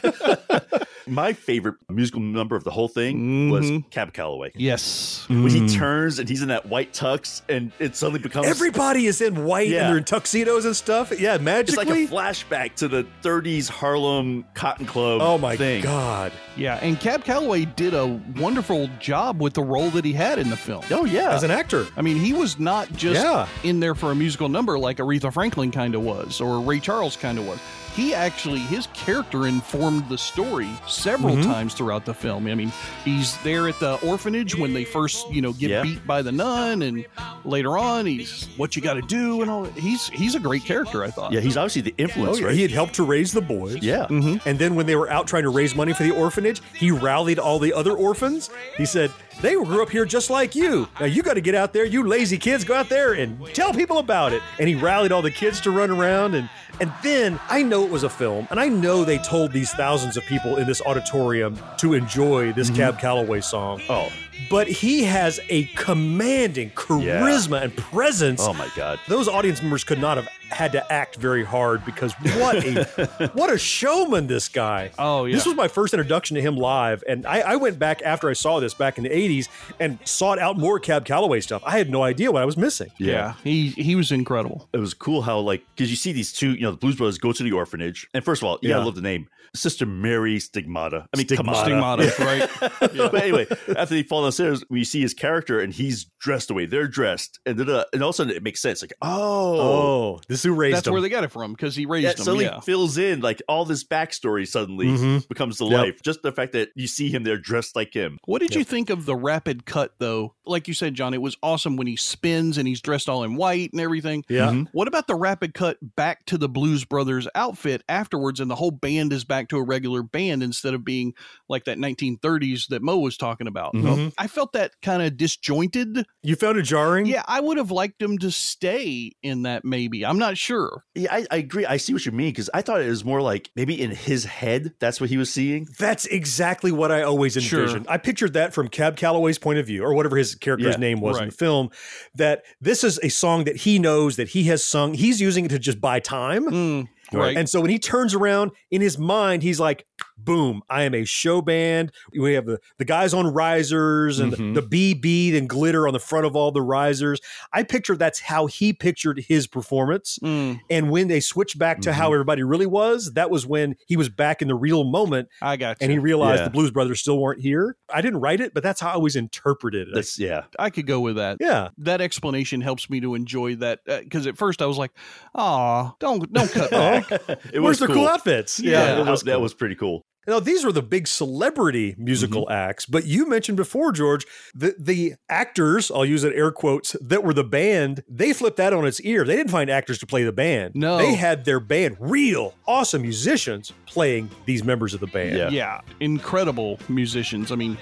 [1.10, 3.90] My favorite musical number of the whole thing was mm-hmm.
[3.90, 4.52] Cab Calloway.
[4.56, 5.26] yes.
[5.28, 5.74] When he mm.
[5.74, 9.68] turns and he's in that white tux and it suddenly becomes Everybody is in white
[9.68, 9.82] Yeah.
[9.82, 11.12] and they're in tuxedos and stuff.
[11.20, 12.08] Yeah, it's magically.
[12.08, 15.22] like a flashback to the 30s Harlem Cotton Club.
[15.22, 15.82] oh my thing.
[15.82, 16.32] god!
[16.56, 18.06] Yeah, and Cab Calloway did a
[18.38, 20.84] wonderful job with the role that he had in the film.
[20.92, 21.32] Oh yeah.
[21.32, 23.48] As an actor, I mean, he was not just Yeah.
[23.64, 27.16] in there for a musical number like Aretha Franklin kind of was, or Ray Charles
[27.16, 27.60] kind of was.
[27.96, 31.52] He actually, his character informed the story several Mm-hmm.
[31.52, 32.48] times throughout the film.
[32.48, 32.72] I mean,
[33.06, 35.84] he's there at the orphanage when they first, you know, get Yeah.
[35.84, 37.06] beat by the nun, and
[37.46, 39.66] later on, he's what you got to do, and all.
[39.66, 41.32] He's he's a great character, I thought.
[41.34, 42.48] yeah, he's obviously the oh, influence, yeah.
[42.48, 42.56] right?
[42.56, 43.78] he had helped to raise the boys.
[43.84, 44.08] yeah.
[44.10, 47.38] And then when they were out trying to raise money for the orphanage, he rallied
[47.40, 48.50] all the other orphans.
[48.78, 49.12] He said,
[49.42, 50.88] They grew up here just like you.
[51.00, 53.74] Now you got to get out there, you lazy kids, go out there and tell
[53.74, 54.42] people about it.
[54.60, 56.50] And he rallied all the kids to run around and
[56.82, 60.16] and then I know it was a film, and I know they told these thousands
[60.16, 62.78] of people in this auditorium to enjoy this mm-hmm.
[62.78, 63.82] Cab Calloway song.
[63.90, 64.10] Oh.
[64.50, 68.42] But he has a commanding charisma and presence.
[68.42, 69.00] Oh my god.
[69.08, 73.52] Those audience members could not have had to act very hard because what a what
[73.52, 74.92] a showman this guy.
[74.98, 75.36] Oh yeah.
[75.36, 78.34] This was my first introduction to him live, and I, I went back after I
[78.34, 79.48] saw this back in the '80s
[79.80, 81.62] and sought out more Cab Calloway stuff.
[81.66, 82.90] I had no idea what I was missing.
[82.98, 83.34] yeah.
[83.44, 84.68] He he was incredible.
[84.74, 87.18] It was cool how like because you see these two, you know, the Blues Brothers
[87.18, 88.76] go to the orphanage, and first of all, you Yeah.
[88.76, 91.08] gotta love the name, Sister Mary Stigmata.
[91.14, 91.56] I mean, come on.
[91.56, 92.50] Stigmata, right?
[92.80, 93.46] but anyway,
[93.78, 97.40] after they fall downstairs, we see his character, and he's dressed the way they're dressed,
[97.46, 98.82] and then, uh, and all of a sudden it makes sense.
[98.82, 100.76] Like, oh, Oh, this is who raised him.
[100.78, 100.94] That's him.
[100.94, 102.24] where they got it from because he raised yeah, them.
[102.26, 102.60] suddenly Yeah.
[102.62, 105.28] fills in like all this backstory suddenly Mhm.
[105.28, 105.74] becomes the Yep.
[105.80, 106.02] life.
[106.04, 108.18] Just the fact that you see him there dressed like him.
[108.26, 110.36] What did you think of the rapid cut, though?
[110.46, 113.36] Like you said, John, it was awesome when he spins and he's dressed all in
[113.36, 114.24] white and everything.
[114.30, 114.48] Yeah.
[114.48, 114.60] Mm-hmm.
[114.62, 114.68] Mhm.
[114.74, 118.72] What about the rapid cut back to the Blues Brothers outfit afterwards, and the whole
[118.72, 121.14] band is back to a regular band instead of being
[121.48, 123.74] like that 1930s that Mo was talking about?
[124.10, 124.14] Mhm.
[124.18, 126.06] I felt that kind of disjointed.
[126.24, 127.06] You found it jarring?
[127.06, 129.64] Yeah, I would have liked him to stay in that.
[129.66, 130.84] Maybe I'm not sure.
[130.96, 131.66] Yeah, I, I agree.
[131.66, 134.26] I see what you mean because I thought it was more like maybe in his
[134.26, 135.68] head that's what he was seeing.
[135.78, 137.60] That's exactly what I always Sure.
[137.62, 137.86] envisioned.
[137.90, 141.00] I pictured that from Cab Calloway's point of view, or whatever his character's Yeah, name
[141.02, 141.70] was in the film.
[142.16, 144.94] That this is a song that he knows that he has sung.
[144.94, 146.46] He's using it to just buy time.
[146.46, 147.38] Mm, right.
[147.38, 149.86] And so when he turns around in his mind, he's like,
[150.24, 151.92] boom, I am a show band.
[152.18, 154.54] We have the, the guys on risers and Mhm.
[154.54, 157.20] the, the BB and glitter on the front of all the risers.
[157.54, 160.20] I picture that's how he pictured his performance.
[160.24, 163.98] Mm, And when they switched back to how everybody really was, that was when he
[163.98, 165.86] was back in the real moment I got you.
[165.86, 166.46] and he realized Yeah.
[166.46, 167.76] the Blues Brothers still weren't here.
[167.94, 169.96] I didn't write it, but that's how I always interpreted it.
[169.96, 170.44] That's yeah.
[170.58, 171.38] I could go with that.
[171.40, 171.70] yeah.
[171.78, 174.92] that explanation helps me to enjoy that because at first I was like,
[175.36, 178.60] "Ah, don't don't cut back." It Where's was their cool outfits?
[178.60, 180.06] Yeah, that that, was that was pretty cool.
[180.30, 182.52] Now, these were the big celebrity musical Mm-hmm.
[182.70, 187.24] acts, but you mentioned before, George, the, the actors, I'll use it air quotes, that
[187.24, 189.24] were the band, they flipped that on its ear.
[189.26, 190.76] They didn't find actors to play the band.
[190.76, 190.98] No.
[190.98, 195.36] They had their band, real awesome musicians, playing these members of the band.
[195.36, 195.50] Yeah.
[195.50, 197.52] yeah, incredible musicians.
[197.52, 197.78] I mean,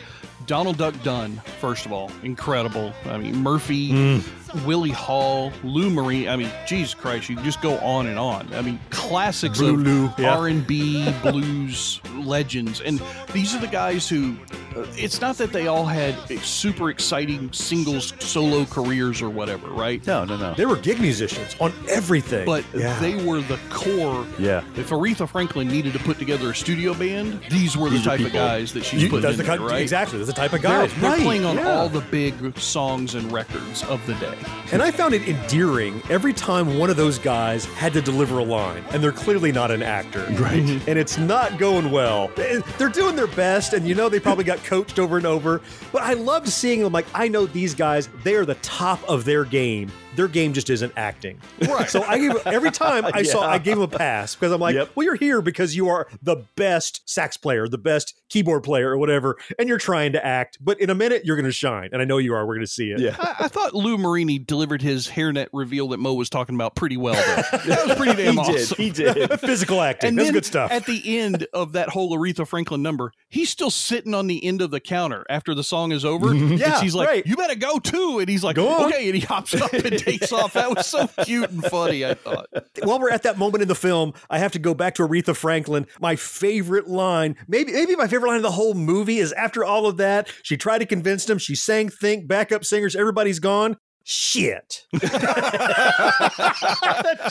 [0.45, 2.93] Donald Duck Dunn, first of all, incredible.
[3.05, 4.46] I mean, Murphy, Mm.
[4.65, 6.27] Willie Hall, Lou Marini.
[6.29, 8.53] I mean, Jesus Christ, you can just go on and on.
[8.53, 10.37] I mean, classics Blue of Lou, yeah.
[10.37, 13.01] R and B blues legends, and
[13.33, 14.35] these are the guys who.
[14.75, 20.05] uh, It's not that they all had super exciting singles solo careers or whatever, right?
[20.07, 20.53] No, no, no.
[20.53, 22.45] They were gig musicians on everything.
[22.45, 22.97] But Yeah.
[22.99, 24.25] they were the core.
[24.39, 24.61] Yeah.
[24.75, 28.17] If Aretha Franklin needed to put together a studio band, these were the These are
[28.17, 29.81] type of guys that she's You- putting in the there, right?
[29.81, 30.17] Exactly.
[30.19, 30.91] That's the type of They're, guys.
[30.99, 31.71] they're Right, playing on yeah.
[31.73, 34.36] all the big songs and records of the day.
[34.73, 38.43] And I found it endearing every time one of those guys had to deliver a
[38.43, 40.25] line, and they're clearly not an actor.
[40.37, 40.59] Right.
[40.87, 42.29] And it's not going well.
[42.35, 45.61] They're doing their best, and you know they probably got coached over and over.
[45.93, 49.23] But I loved seeing them like, I know these guys, they are the top of
[49.23, 49.89] their game.
[50.17, 51.39] Their game just isn't acting.
[51.61, 51.87] Right.
[51.89, 54.73] So I gave every time I saw I gave them a pass because I'm like,
[54.73, 54.91] Yep.
[54.95, 58.97] well, you're here because you are the best sax player, the best keyboard player, or
[58.97, 60.57] whatever, and you're trying to act.
[60.61, 61.89] But in a minute, you're gonna shine.
[61.93, 62.45] And I know you are.
[62.45, 62.99] We're gonna see it.
[62.99, 63.15] Yeah.
[63.19, 66.97] I, I thought Lou Marini delivered his hairnet reveal that Mo was talking about pretty
[66.97, 67.13] well.
[67.15, 67.57] Though.
[67.67, 68.77] That was pretty damn he awesome.
[68.77, 68.77] did.
[68.77, 69.39] He did.
[69.41, 70.09] Physical acting.
[70.09, 70.71] And That's good stuff.
[70.71, 74.61] at the end of that whole Aretha Franklin number, he's still sitting on the end
[74.61, 76.33] of the counter after the song is over.
[76.57, 77.27] Yeah, and she's like, right.
[77.27, 78.85] "You better go too," and he's like, Go on.
[78.91, 80.53] "Okay," and he hops up and takes off.
[80.53, 82.05] That was so cute and funny.
[82.05, 82.47] I thought.
[82.83, 85.35] While we're at that moment in the film, I have to go back to Aretha
[85.35, 85.85] Franklin.
[85.99, 89.85] My favorite line, maybe maybe my favorite line of the whole movie is after all
[89.85, 91.37] of that, she tried to convince them.
[91.37, 93.77] She sang "Think," backup singers, everybody's gone.
[94.09, 94.85] Shit.
[94.93, 95.11] That's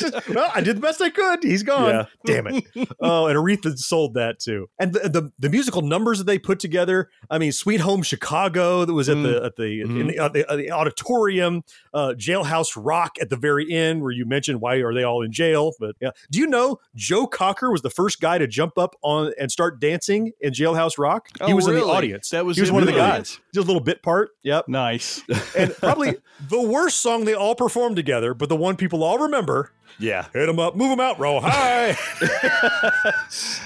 [0.02, 1.42] just- well, I did the best I could.
[1.42, 1.88] He's gone.
[1.88, 2.04] Yeah.
[2.26, 2.64] Damn it.
[3.00, 4.68] Oh, and Aretha sold that too.
[4.78, 7.08] And the, the the musical numbers that they put together.
[7.30, 10.50] I mean, Sweet Home Chicago that was at the at the, in the, uh, the,
[10.50, 11.62] uh, the auditorium,
[11.94, 15.32] uh, Jailhouse Rock at the very end, where you mentioned why are they all in
[15.32, 15.72] jail?
[15.80, 19.32] But yeah, do you know Joe Cocker was the first guy to jump up on
[19.40, 21.28] and start dancing in Jailhouse Rock?
[21.46, 22.28] he Oh, was in the audience.
[22.30, 23.40] That was he was him one of the guys.
[23.54, 24.30] Just a little bit part.
[24.42, 24.68] Yep.
[24.68, 25.22] Nice.
[25.56, 26.16] and probably
[26.48, 29.72] the worst song they all performed together, but the one people all remember.
[29.98, 30.26] Yeah.
[30.32, 31.96] Hit them up, move them out, roll high.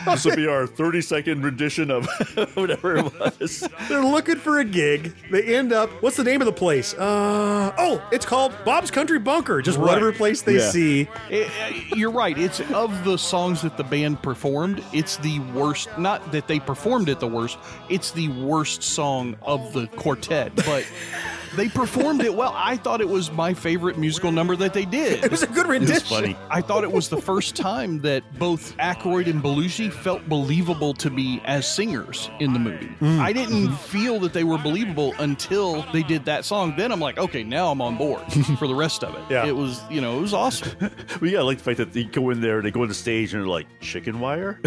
[0.05, 2.07] this will be our 30 second rendition of
[2.55, 3.69] whatever it was.
[3.89, 5.15] They're looking for a gig.
[5.31, 6.95] They end up, what's the name of the place?
[6.95, 9.61] Uh, oh, it's called Bob's Country Bunker.
[9.63, 9.89] Just Right.
[9.89, 10.71] whatever place they Yeah.
[10.71, 11.09] see.
[11.31, 12.37] Eh, eh, You're right.
[12.39, 15.89] It's of the songs that the band performed, it's the worst.
[15.99, 17.59] Not that they performed it the worst,
[17.89, 20.85] it's the worst song of the quartet, but
[21.57, 22.53] they performed it well.
[22.57, 25.25] I thought it was my favorite musical number that they did.
[25.25, 26.10] It was a good rendition.
[26.11, 26.37] Funny.
[26.51, 31.11] I thought it was the first time that both Aykroyd and Belushi felt believable to
[31.11, 32.89] me as singers in the movie.
[33.01, 33.21] Mm.
[33.21, 36.75] I didn't feel that they were believable until they did that song.
[36.77, 38.23] Then I'm like, okay, now I'm on board
[38.59, 39.21] for the rest of it.
[39.31, 39.47] Yeah.
[39.47, 40.73] It was, you know, it was awesome.
[41.21, 42.95] Well, yeah, I like the fact that they go in there, they go on the
[42.95, 44.59] stage, and they're like, chicken wire?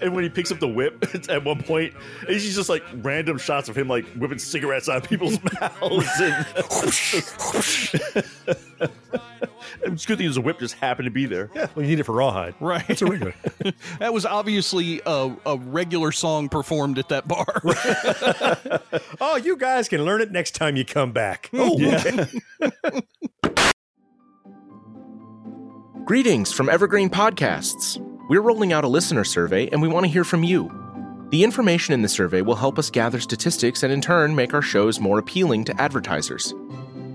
[0.00, 1.94] and when he picks up the whip at one point,
[2.26, 6.20] he's just like random shots of him like whipping cigarettes out of people's mouths.
[6.20, 6.46] And
[9.82, 11.50] it's a good thing there's a whip just happened to be there.
[11.54, 12.54] Yeah, well, you need it for rawhide.
[12.60, 12.86] Right.
[12.86, 13.34] That's a regular.
[13.98, 17.46] that was obviously a, a regular song performed at that bar.
[19.20, 21.50] oh, you guys can learn it next time you come back.
[21.52, 22.26] Oh, okay.
[26.04, 28.02] Greetings from Evergreen Podcasts.
[28.28, 30.70] We're rolling out a listener survey and we want to hear from you.
[31.30, 34.62] The information in the survey will help us gather statistics and in turn make our
[34.62, 36.54] shows more appealing to advertisers.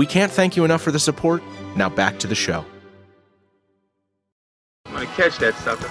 [0.00, 1.42] We can't thank you enough for the support.
[1.76, 2.64] Now back to the show.
[4.86, 5.90] I'm gonna catch that sucker.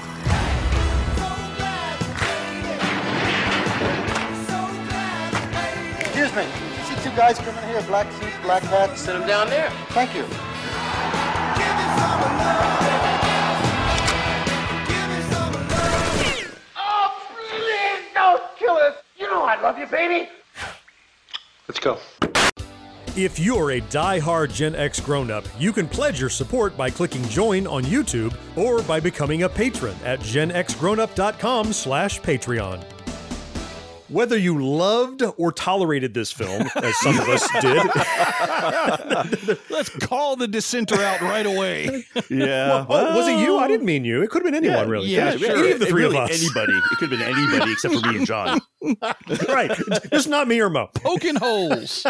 [5.99, 6.41] Excuse me.
[6.41, 9.01] You see two guys coming here, black suits, black hats?
[9.01, 9.69] Send them down there.
[9.89, 10.23] Thank you.
[10.23, 10.31] Give
[11.77, 12.81] me some bird.
[14.87, 16.57] Give me some birds.
[16.75, 18.95] Oh, please don't kill us.
[19.19, 20.29] You know I love you, baby.
[21.67, 21.99] Let's go.
[23.19, 27.67] If you're a die-hard Gen X grown-up, you can pledge your support by clicking join
[27.67, 32.81] on YouTube or by becoming a patron at genxgrownup.com slash Patreon.
[34.07, 40.47] Whether you loved or tolerated this film, as some of us did, Let's call the
[40.47, 42.05] dissenter out right away.
[42.29, 42.85] Yeah.
[42.87, 43.57] oh, was it you?
[43.57, 44.23] I didn't mean you.
[44.23, 45.07] It could have been anyone, Yeah, really.
[45.09, 45.57] yeah, Could've sure.
[45.59, 46.41] Any of the three really of us.
[46.41, 46.73] Anybody.
[46.73, 48.61] It could have been anybody except for me and John.
[49.49, 49.77] right.
[50.11, 50.89] Just not me or Mo.
[50.95, 52.05] Poking holes.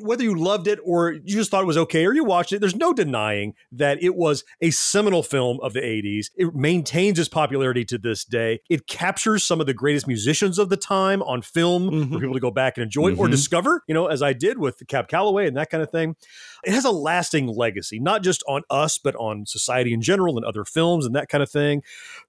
[0.00, 2.60] Whether you loved it or you just thought it was okay or you watched it,
[2.60, 6.30] there's no denying that it was a seminal film of the 80s.
[6.36, 8.60] It maintains its popularity to this day.
[8.68, 12.12] It captures some of the greatest musicians of the time on film mm-hmm.
[12.12, 13.20] for people to go back and enjoy mm-hmm.
[13.20, 16.16] or discover, you know, as I did with Cab Calloway and that kind of thing.
[16.64, 20.44] It has a lasting legacy, not just on us, but on society in general and
[20.44, 21.82] other films and that kind of thing.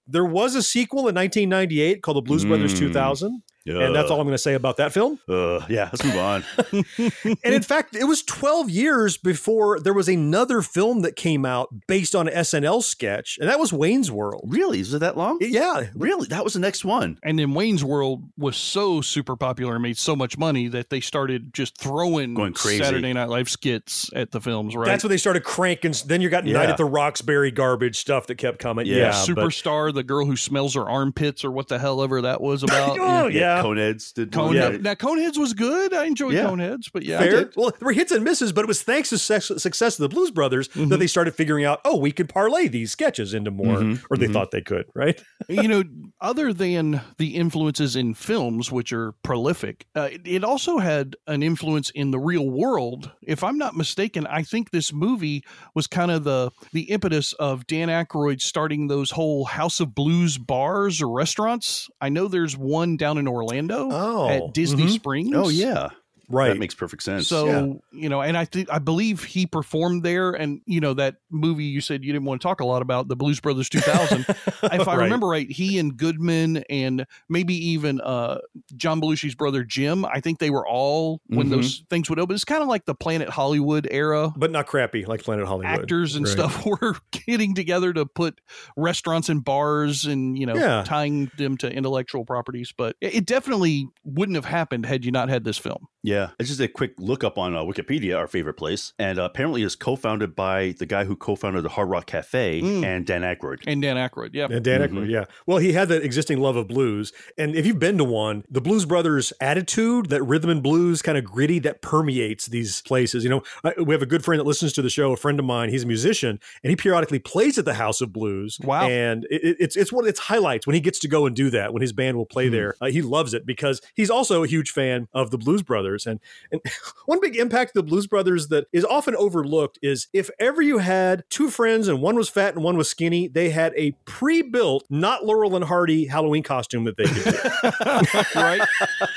[0.06, 2.48] There was a sequel in 1998 called The Blues mm.
[2.48, 3.42] Brothers 2000.
[3.68, 5.18] Uh, and that's all I'm going to say about that film.
[5.28, 6.44] Uh, yeah, let's move on.
[7.44, 11.68] and in fact, it was 12 years before there was another film that came out
[11.86, 14.44] based on an SNL sketch, and that was Wayne's World.
[14.48, 14.80] Really?
[14.80, 15.38] Is it that long?
[15.40, 16.28] Yeah, really.
[16.28, 17.18] That was the next one.
[17.22, 21.00] And then Wayne's World was so super popular and made so much money that they
[21.00, 22.82] started just throwing Going crazy.
[22.82, 24.76] Saturday Night Live skits at the films.
[24.76, 24.86] Right?
[24.86, 25.94] That's when they started cranking.
[26.06, 26.54] Then you got yeah.
[26.54, 28.86] Night at the Roxbury garbage stuff that kept coming.
[28.86, 29.96] Yeah, yeah Superstar, but...
[29.96, 32.98] the girl who smells her armpits, or what the hell ever that was about.
[32.98, 33.55] oh yeah.
[33.55, 33.55] yeah.
[33.62, 34.70] Coneheads did Cone, yeah.
[34.70, 35.92] Now, Coneheads was good.
[35.94, 36.46] I enjoyed Yeah.
[36.46, 37.50] Coneheads, but yeah, Fair.
[37.56, 40.08] Well, there were hits and misses, but it was thanks to success, success of the
[40.14, 40.88] Blues Brothers Mm-hmm.
[40.88, 44.16] that they started figuring out, oh, we could parlay these sketches into more, Mhm, or
[44.16, 44.32] they mhm.
[44.32, 45.20] thought they could, right?
[45.48, 45.82] you know,
[46.20, 51.42] other than the influences in films, which are prolific, uh, it- it also had an
[51.42, 53.10] influence in the real world.
[53.22, 55.44] If I'm not mistaken, I think this movie
[55.74, 60.36] was kind of the the impetus of Dan Aykroyd starting those whole House of Blues
[60.38, 61.88] bars or restaurants.
[62.00, 63.45] I know there's one down in Orlando
[63.90, 64.90] Oh, at Disney mhm.
[64.90, 65.32] Springs.
[65.34, 65.90] Oh, yeah.
[66.28, 66.48] Right.
[66.48, 67.28] That makes perfect sense.
[67.28, 67.66] So yeah.
[67.92, 71.64] you know, and I think I believe he performed there, and you know that movie
[71.64, 74.24] you said you didn't want to talk a lot about, the Blues Brothers 2000.
[74.28, 75.04] if I Right.
[75.04, 78.38] remember right, he and Goodman and maybe even uh,
[78.76, 81.50] John Belushi's brother Jim, I think they were all when Mhm.
[81.50, 82.34] those things would open.
[82.34, 84.32] It's kind of like the Planet Hollywood era.
[84.36, 85.80] But not crappy like Planet Hollywood.
[85.80, 86.32] Actors and Right.
[86.32, 88.40] stuff were getting together to put
[88.76, 90.82] restaurants and bars and you know Yeah.
[90.84, 95.28] tying them to intellectual properties, but it it definitely wouldn't have happened had you not
[95.28, 95.88] had this film.
[96.02, 99.18] Yeah, Yeah, it's just a quick look up on uh, Wikipedia, our favorite place, and
[99.18, 103.22] uh, apparently is co-founded by the guy who co-founded the Hard Rock Cafe and Dan
[103.22, 103.58] Aykroyd.
[103.66, 104.46] And Dan Aykroyd, yeah.
[104.50, 104.96] And Dan Mm-hmm.
[104.98, 105.24] Aykroyd, yeah.
[105.46, 107.12] Well, he had that existing love of blues.
[107.38, 111.16] And if you've been to one, the Blues Brothers attitude, that rhythm and blues kind
[111.18, 113.24] of gritty that permeates these places.
[113.24, 115.38] You know, I, we have a good friend that listens to the show, a friend
[115.38, 115.68] of mine.
[115.70, 118.58] He's a musician, and he periodically plays at the House of Blues.
[118.62, 118.88] Wow.
[118.88, 121.34] And it, it- it's it's one of its highlights when he gets to go and
[121.34, 122.74] do that, when his band will play there.
[122.80, 126.05] Uh, he loves it because he's also a huge fan of the Blues Brothers.
[126.06, 126.20] And,
[126.52, 126.60] and
[127.06, 130.78] one big impact of the Blues Brothers that is often overlooked is if ever you
[130.78, 134.84] had two friends and one was fat and one was skinny, they had a pre-built,
[134.90, 138.40] not Laurel and Hardy Halloween costume that they do.
[138.40, 138.66] right?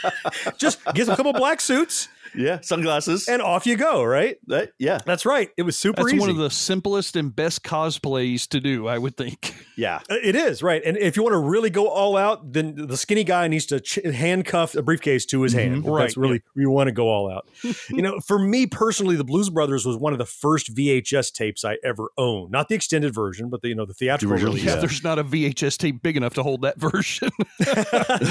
[0.58, 3.28] Just get a couple black suits Yeah, sunglasses.
[3.28, 4.38] and off you go, right?
[4.48, 5.50] That- yeah, That's right.
[5.58, 6.20] It was super That's easy.
[6.20, 9.56] one of the simplest and best cosplays to do, I would think.
[9.78, 10.00] yeah.
[10.10, 12.98] Uh, It is right, and if you want to really go all out, then the
[12.98, 15.86] skinny guy needs to ch- handcuff a briefcase to his hand.
[15.86, 17.48] Right, That's really you want to go all out.
[17.90, 21.64] you know, for me personally, the Blues Brothers was one of the first VHS tapes
[21.66, 22.52] I ever owned.
[22.52, 24.66] Not the extended version, but the you know the theatrical original, release.
[24.66, 24.80] Yeah, Yeah.
[24.82, 27.30] there's not a VHS tape big enough to hold that version.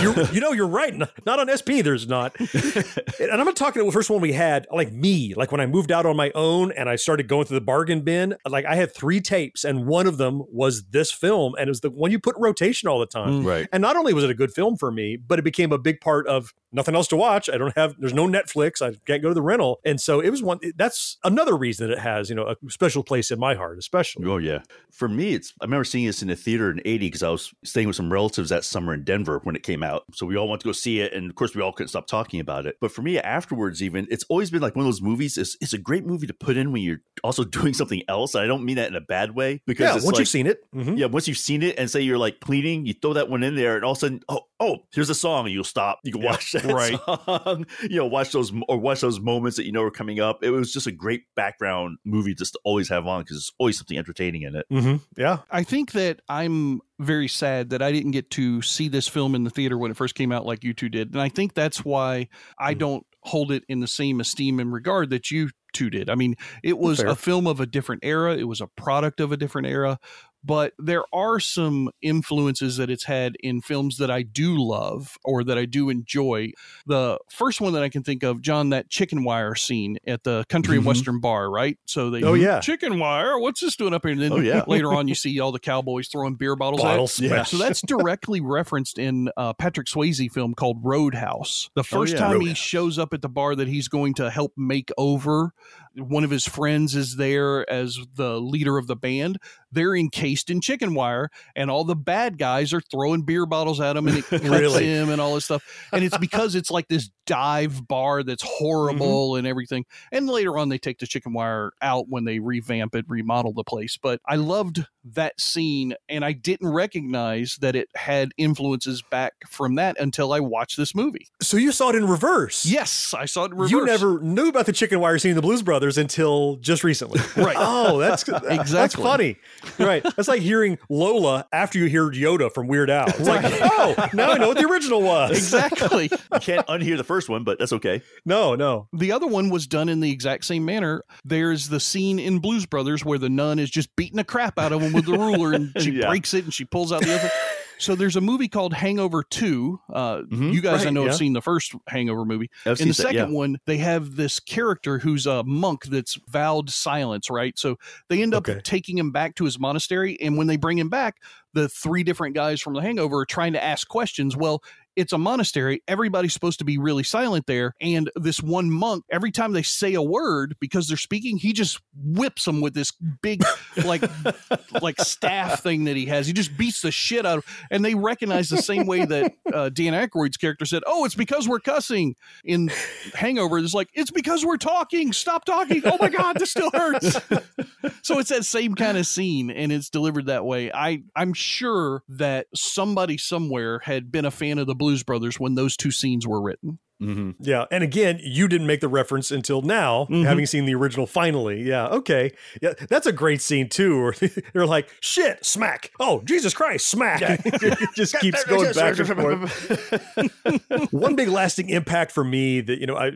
[0.03, 0.95] you're, you know, you're right.
[1.27, 2.35] Not on SP, there's not.
[2.41, 5.91] and I'm not talking the first one we had, like me, like when I moved
[5.91, 8.37] out on my own and I started going through the bargain bin.
[8.49, 11.81] Like I had three tapes, and one of them was this film, and it was
[11.81, 13.43] the one you put in rotation all the time.
[13.43, 13.47] Mm.
[13.47, 13.69] Right.
[13.73, 16.01] And not only was it a good film for me, but it became a big
[16.01, 17.49] part of nothing else to watch.
[17.49, 18.83] I don't have, there's no Netflix.
[18.83, 19.81] I can't go to the rental.
[19.85, 23.03] And so it was one, that's another reason that it has, you know, a special
[23.03, 24.27] place in my heart, especially.
[24.27, 24.61] Oh yeah.
[24.91, 27.53] For me, it's I remember seeing this in the theater in '80 because I was
[27.65, 30.05] staying with some relatives that summer in Denver when it came out.
[30.13, 32.07] So we all went to go see it, and of course we all couldn't stop
[32.07, 32.77] talking about it.
[32.81, 35.37] But for me, afterwards, even it's always been like one of those movies.
[35.39, 38.35] It's, it's a great movie to put in when you're also doing something else.
[38.35, 40.47] And I don't mean that in a bad way because Yeah, once like- you've seen
[40.47, 40.61] it.
[40.75, 40.99] mhm.
[40.99, 43.55] Yeah, once you've seen it and say you're like cleaning, you throw that one in
[43.57, 46.01] there, and all of a sudden, oh, oh, here's a song, and you'll stop.
[46.05, 46.99] You can watch that right.
[47.05, 50.43] song, you know, watch those or watch those moments that you know are coming up.
[50.43, 53.79] It was just a great background movie just to always have on because there's always
[53.79, 54.67] something entertaining in it.
[54.71, 55.01] Mhm.
[55.17, 55.39] Yeah.
[55.51, 59.45] I think that I'm very sad that I didn't get to see this film in
[59.45, 61.13] the theater when it first came out like you two did.
[61.13, 62.79] And I think that's why I Hmm.
[62.79, 66.09] don't hold it in the same esteem and regard that you two did.
[66.09, 67.09] I mean, it was Fair.
[67.09, 69.99] a film of a different era, it was a product of a different era,
[70.45, 75.45] but there are some influences that it's had in films that I do love or
[75.45, 76.53] that I do enjoy.
[76.87, 80.45] The first one that I can think of, John, that chicken wire scene at the
[80.49, 80.89] country and Mhm.
[80.89, 81.77] western bar, right?
[81.87, 82.61] So they Oh, yeah.
[82.61, 83.39] chicken wire.
[83.39, 84.13] What's this doing up here?
[84.13, 84.63] And then Oh, yeah.
[84.67, 87.13] later on, you see all the cowboys throwing beer bottles.
[87.13, 87.51] Smash.
[87.51, 91.71] So that's directly referenced in uh, Patrick Swayze film called Roadhouse.
[91.75, 92.21] The first yeah.
[92.21, 95.53] time he shows up at the bar that he's going to help make over,
[96.01, 99.39] one of his friends is there as the leader of the band.
[99.73, 103.97] They're encased in chicken wire, and all the bad guys are throwing beer bottles at
[103.97, 104.85] him, and it cuts Really?
[104.85, 105.63] him and all this stuff.
[105.93, 108.65] And it's because it's like this dive bar that's mm-hmm.
[108.65, 109.85] horrible and everything.
[110.11, 113.63] And later on, they take the chicken wire out when they revamp it, remodel the
[113.63, 113.97] place.
[113.97, 119.77] But I loved that scene, and I didn't recognize that it had influences back from
[119.77, 121.29] that until I watched this movie.
[121.41, 122.67] So you saw it in reverse.
[122.67, 123.71] Yes, I saw it in reverse.
[123.71, 127.21] You never knew about the chicken wire scene in the Blues Brothers until just recently.
[127.39, 127.57] Right.
[127.59, 129.03] Oh, that's exactly That's Exactly.
[129.03, 129.37] funny.
[129.79, 130.03] Right.
[130.03, 133.09] That's like hearing Lola after you hear Yoda from Weird Al.
[133.09, 135.31] It's like, oh, now I know what the original was.
[135.31, 136.11] exactly.
[136.33, 138.03] You can't unhear the first one, but that's okay.
[138.27, 138.89] No, no.
[138.93, 141.03] The other one was done in the exact same manner.
[141.25, 144.73] There's the scene in Blues Brothers where the nun is just beating the crap out
[144.73, 146.09] of him with the ruler and she Yeah.
[146.09, 147.31] breaks it and she pulls out the other.
[147.81, 149.81] So there's a movie called Hangover 2.
[149.93, 151.11] Uh, You guys, I know, yeah.
[151.11, 152.51] have seen the first Hangover movie.
[152.67, 153.39] I've in the seen that, second yeah.
[153.39, 157.57] one, they have this character who's a monk that's vowed silence, right?
[157.57, 157.77] So
[158.09, 158.61] they end up Okay.
[158.65, 160.19] taking him back to his monastery.
[160.21, 161.19] And when they bring him back,
[161.55, 164.37] the three different guys from the Hangover are trying to ask questions.
[164.37, 164.61] Well,
[164.99, 165.81] it's a monastery.
[165.87, 167.73] Everybody's supposed to be really silent there.
[167.81, 171.81] And this one monk, every time they say a word, because they're speaking, he just
[171.95, 172.91] whips them with this
[173.23, 173.45] big,
[173.85, 174.03] like,
[174.83, 176.27] like staff thing that he has.
[176.27, 177.47] He just beats the shit out of.
[177.71, 181.49] And they recognize the same way that uh, Dan Aykroyd's character said, "Oh, it's because
[181.49, 182.71] we're cussing." In
[183.15, 185.13] Hangover, it's like it's because we're talking.
[185.13, 185.83] Stop talking.
[185.85, 187.21] Oh my god, this still hurts.
[188.03, 190.73] so it's that same kind of scene, and it's delivered that way.
[190.73, 195.55] I I'm sure that somebody somewhere had been a fan of the Blues Brothers when
[195.55, 196.79] those two scenes were written.
[197.03, 197.31] Mm-hmm.
[197.41, 197.67] Yeah.
[197.71, 200.25] And again, you didn't make the reference until now, Mhm.
[200.25, 201.63] having seen the original finally.
[201.63, 201.87] Yeah.
[201.89, 202.33] Okay.
[202.61, 202.73] Yeah.
[202.89, 204.15] That's a great scene, too, where
[204.53, 205.93] they're like, shit, smack.
[206.01, 207.21] Oh, Jesus Christ, smack.
[207.45, 210.93] it just keeps going back and forth.
[210.93, 213.13] One big lasting impact for me that, you know, I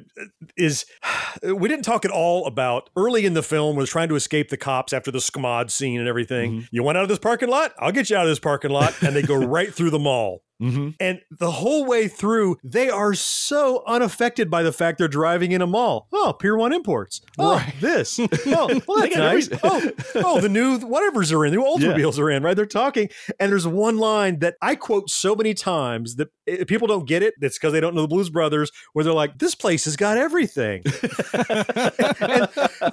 [0.56, 0.84] is
[1.42, 4.56] we didn't talk at all about early in the film was trying to escape the
[4.56, 6.68] cops after the SCMOD scene and everything.
[6.70, 7.72] You went out of this parking lot?
[7.80, 8.94] I'll get you out of this parking lot.
[9.02, 10.42] And they go right through the mall.
[10.62, 10.90] Mm-hmm.
[11.00, 15.60] And the whole way through, they are so unaffected by the fact they're driving in
[15.60, 16.08] a mall.
[16.12, 17.20] Oh, Pier One Imports.
[17.38, 18.20] Oh, this.
[18.54, 19.48] Oh, well, They nice.
[19.62, 22.54] Oh, oh, the new whatevers are in, the new Oldsmobiles are in, right?
[22.54, 23.08] They're talking.
[23.40, 26.28] And there's one line that I quote so many times that
[26.66, 27.34] people don't get it.
[27.40, 30.18] It's because they don't know the Blues Brothers, where they're like, this place has got
[30.18, 30.82] everything.
[31.34, 32.48] and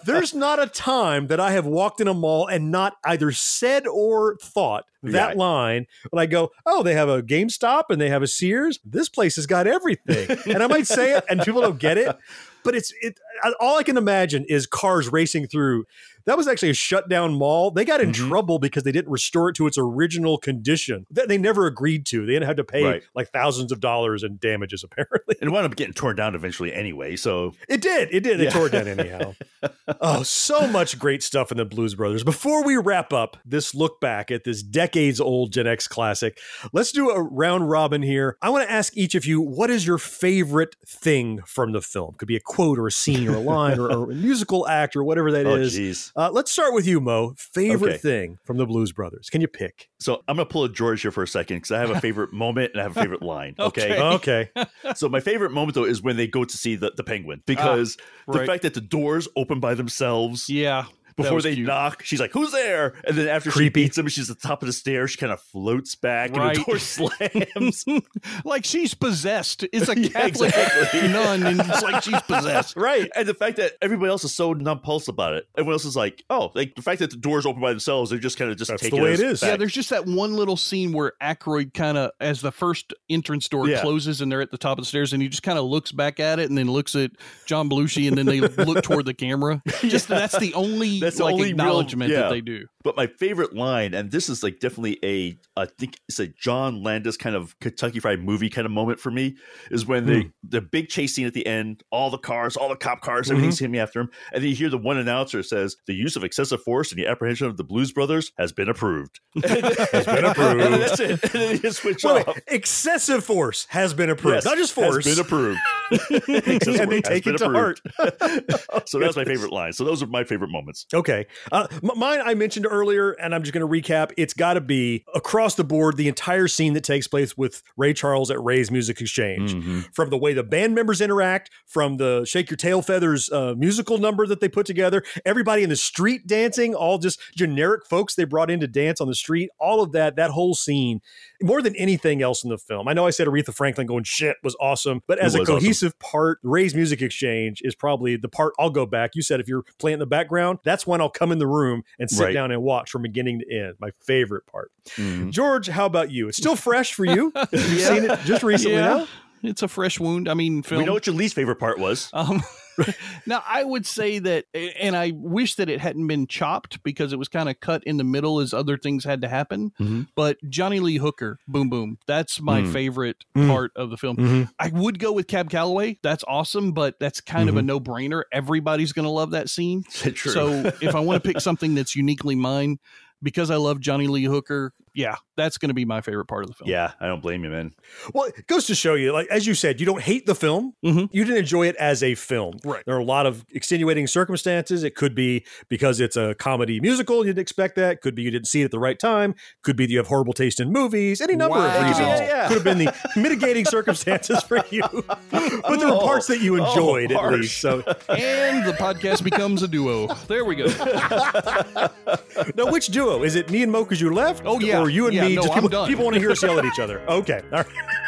[0.06, 3.88] there's not a time that I have walked in a mall and not either said
[3.88, 8.22] or thought that line when I go, oh, they have a GameStop and they have
[8.22, 8.80] a Sears.
[8.84, 10.38] This place has got everything.
[10.46, 12.16] And I might say it and people don't get it.
[12.64, 13.18] But it's it.
[13.60, 15.86] All I can imagine is cars racing through.
[16.30, 17.72] That was actually a shut down mall.
[17.72, 18.30] They got in Mm-hmm.
[18.30, 22.26] trouble because they didn't restore it to its original condition that they never agreed to.
[22.28, 23.04] They had to pay Right.
[23.16, 24.84] like thousands of dollars in damages.
[24.90, 27.16] Apparently, And it wound up getting torn down eventually anyway.
[27.16, 28.10] So it did.
[28.12, 28.40] It did.
[28.40, 28.50] They Yeah.
[28.52, 29.34] tore it down anyhow.
[30.02, 32.24] oh, so much great stuff in the Blues Brothers.
[32.24, 36.40] Before we wrap up this look back at this decades old Gen X classic,
[36.74, 38.38] let's do a round robin here.
[38.42, 42.14] I want to ask each of you what is your favorite thing from the film?
[42.18, 44.96] Could be a quote or a scene or a line or, or a musical act
[44.96, 46.12] or whatever that Oh, is.
[46.20, 47.34] Uh, let's start with you, Mo.
[47.38, 47.98] Favorite Okay.
[47.98, 49.30] thing from the Blues Brothers?
[49.30, 49.88] Can you pick?
[50.02, 52.34] So I'm gonna pull a George here for a second because I have a favorite
[52.34, 53.56] moment and I have a favorite line.
[53.70, 54.02] Okay.
[54.02, 54.50] Okay.
[54.96, 57.96] so my favorite moment though is when they go to see the, the penguin because
[58.28, 58.48] the right.
[58.48, 60.50] fact that the doors open by themselves.
[60.50, 60.86] Yeah.
[61.24, 61.68] Before they cute.
[61.68, 63.82] knock, she's like, "Who's there?" And then after Creepy.
[63.82, 65.12] she beats him, she's at the top of the stairs.
[65.12, 67.86] She kind of floats back, and the door slams.
[68.46, 69.66] like she's possessed.
[69.74, 71.08] It's a Yeah, Catholic exactly.
[71.10, 72.76] nun, and it's like she's possessed.
[72.78, 73.10] Right.
[73.16, 75.48] And the fact that everybody else is so nonplussed about it.
[75.58, 78.20] Everyone else is like, "Oh, like the fact that the doors open by themselves, they're
[78.20, 79.42] just kind of just That's taking the way it is.
[79.42, 79.50] back.
[79.52, 83.48] Yeah, there's just that one little scene where Aykroyd kind of, as the first entrance
[83.50, 83.82] door Yeah.
[83.82, 85.92] closes and they're at the top of the stairs, and he just kind of looks
[85.92, 87.12] back at it and then looks at
[87.46, 89.62] John Belushi, and then they look toward the camera.
[89.82, 92.22] Just that's the only That's the like only real- acknowledgement yeah.
[92.22, 92.66] that they do.
[92.82, 96.82] But my favorite line, and this is like definitely a, I think it's a John
[96.82, 99.36] Landis kind of Kentucky Fried Movie kind of moment for me,
[99.70, 100.10] is when Hmm.
[100.10, 103.30] the the big chase scene at the end, all the cars, all the cop cars,
[103.30, 103.66] everything's Mm-hmm.
[103.66, 106.64] hitting after him, and then you hear the one announcer says, "The use of excessive
[106.64, 110.62] force and the apprehension of the Blues Brothers has been approved." has been approved.
[110.62, 111.22] And that's it.
[111.24, 112.40] And then you switch Wait, off.
[112.48, 114.36] Excessive force has been approved.
[114.36, 115.06] Yes, Not just force.
[115.06, 115.60] has been approved.
[115.92, 117.82] And they take it to approved.
[117.98, 118.88] heart.
[118.88, 119.74] so that's my favorite line.
[119.74, 120.86] So those are my favorite moments.
[120.94, 121.28] Okay.
[121.52, 124.12] Uh, mine I mentioned earlier, and I'm just going to recap.
[124.18, 127.94] It's got to be across the board the entire scene that takes place with Ray
[127.94, 129.54] Charles at Ray's Music Exchange.
[129.54, 129.82] Mm-hmm.
[129.94, 134.00] From the way the band members interact, from the Shake Your Tail Feathers uh, musical
[134.00, 138.24] number that they put together, everybody in the street dancing, all just generic folks they
[138.24, 141.02] brought in to dance on the street, all of that, that whole scene,
[141.42, 142.88] more than anything else in the film.
[142.88, 145.60] I know I said Aretha Franklin going shit was awesome, but as a was awesome.
[145.62, 149.12] cohesive part, Ray's Music Exchange is probably the part I'll go back.
[149.16, 151.84] You said if you're playing in the background, that's when I'll come in the room
[152.00, 152.34] and sit Right.
[152.34, 153.76] down and watch from beginning to end.
[153.80, 154.72] My favorite part.
[154.98, 155.32] Mhm.
[155.32, 156.28] George, how about you?
[156.28, 157.32] It's still fresh for you.
[157.52, 157.88] You've Yeah.
[157.88, 158.82] seen it just recently Yeah.
[158.98, 159.08] now?
[159.44, 160.28] It's a fresh wound.
[160.30, 160.80] I mean, film.
[160.80, 162.10] We know what your least favorite part was.
[162.14, 162.42] Um,
[163.26, 167.20] now, I would say that, and I wish that it hadn't been chopped because it
[167.20, 169.72] was kind of cut in the middle as other things had to happen.
[169.80, 170.08] Mhm.
[170.16, 172.74] But Johnny Lee Hooker, boom, boom, that's my Mm.
[172.74, 173.48] favorite Mm.
[173.50, 174.16] part of the film.
[174.18, 174.50] Mhm.
[174.60, 175.98] I would go with Cab Calloway.
[176.02, 178.24] That's awesome, but that's kind of a no brainer.
[178.32, 179.84] Everybody's going to love that scene.
[180.16, 182.80] So if I want to pick something that's uniquely mine,
[183.22, 186.50] because I love Johnny Lee Hooker, yeah, that's going to be my favorite part of
[186.50, 186.70] the film.
[186.70, 187.72] yeah, I don't blame you, man.
[188.14, 190.74] Well, it goes to show you, like as you said, you don't hate the film.
[190.86, 191.10] Mhm.
[191.12, 192.56] You didn't enjoy it as a film.
[192.66, 192.84] Right.
[192.86, 194.84] There are a lot of extenuating circumstances.
[194.84, 197.20] It could be because it's a comedy musical.
[197.26, 198.02] You didn't expect that.
[198.02, 199.36] Could be you didn't see it at the right time.
[199.64, 201.22] Could be that you have horrible taste in movies.
[201.22, 202.00] Any number of reasons.
[202.00, 202.48] Yeah, yeah.
[202.48, 204.84] Could have been the mitigating circumstances for you.
[205.32, 207.62] But there were parts that you Oh, enjoyed at least.
[207.62, 207.78] So
[208.10, 210.08] And the podcast becomes a duo.
[210.28, 210.66] There we go.
[212.56, 213.50] now, which duo is it?
[213.50, 214.44] Me and Mo because you left?
[214.46, 214.80] Oh, yeah.
[214.90, 215.36] You and Yeah, me?
[215.36, 217.00] no, just people, people want to hear us yell at each other.
[217.10, 217.66] Okay, all right.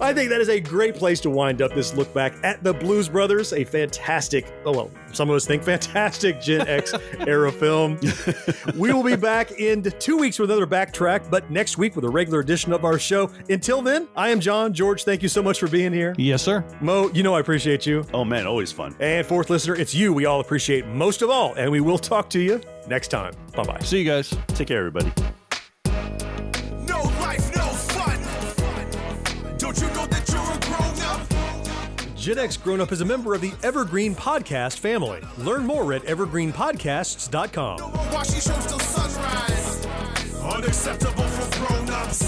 [0.00, 2.72] I think that is a great place to wind up this look back at the
[2.72, 6.94] Blues Brothers, a fantastic, oh well, some of us think fantastic Gen X
[7.26, 7.98] era film.
[8.76, 12.08] we will be back in two weeks with another backtrack, but next week with a
[12.08, 13.30] regular edition of our show.
[13.48, 14.72] Until then, I am John.
[14.72, 16.14] George, thank you so much for being here.
[16.18, 16.64] Yes, sir.
[16.80, 18.04] Mo, you know I appreciate you.
[18.12, 18.96] Oh man, always fun.
[19.00, 22.28] And fourth listener, it's you we all appreciate most of all, and we will talk
[22.30, 23.32] to you next time.
[23.54, 23.78] Bye bye.
[23.80, 24.34] See you guys.
[24.48, 25.12] Take care, everybody.
[32.24, 35.20] Gen X Grown Up is a member of the Evergreen Podcast family.
[35.36, 37.78] Learn more at evergreenpodcasts.com.
[37.80, 39.84] While she shows till sunrise.
[40.42, 42.22] Unacceptable for grown ups.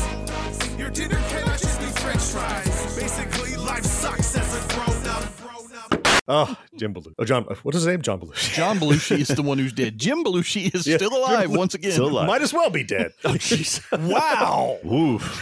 [0.77, 2.95] Your dinner cannot just be french fries.
[3.01, 5.25] Basically, life sucks as a grown up.
[6.29, 7.15] Oh, ah, Jim Belushi.
[7.19, 7.45] Oh, John.
[7.63, 8.03] What's his name?
[8.03, 8.53] John Belushi.
[8.53, 9.97] John Belushi is the one who's dead.
[9.99, 11.93] Jim Belushi is Yeah, still alive Belushi- once again.
[11.93, 12.27] Still alive.
[12.27, 13.15] Might as well be dead.
[13.25, 13.81] Oh, jeez.
[14.11, 14.77] wow.
[14.85, 15.41] Oof.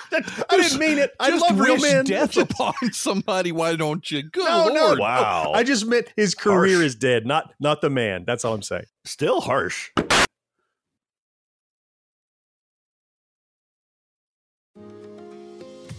[0.50, 1.12] I didn't mean it.
[1.20, 2.04] I Just love real wish men.
[2.04, 3.52] death upon somebody.
[3.52, 4.22] Why don't you?
[4.22, 4.86] Good No, no.
[4.88, 4.98] lord!
[4.98, 5.52] Wow.
[5.54, 6.86] I just meant his career Harsh.
[6.86, 8.24] is dead, not not the man.
[8.26, 8.84] That's all I'm saying.
[9.04, 9.90] Still harsh.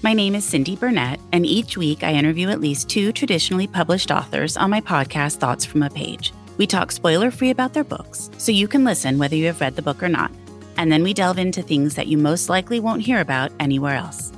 [0.02, 4.12] My name is Cindy Burnett, and each week I interview at least two traditionally published
[4.12, 6.34] authors on my podcast, Thoughts from a Page.
[6.58, 9.76] We talk spoiler free about their books, so you can listen whether you have read
[9.76, 10.32] the book or not.
[10.78, 14.32] And then we delve into things that you most likely won't hear about anywhere else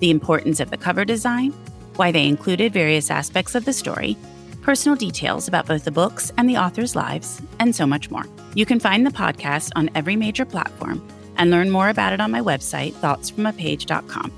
[0.00, 1.52] the importance of the cover design,
[1.94, 4.16] why they included various aspects of the story,
[4.62, 8.26] personal details about both the books and the authors' lives, and so much more.
[8.56, 12.32] You can find the podcast on every major platform and learn more about it on
[12.32, 14.32] my website, thoughtsfromapage.com.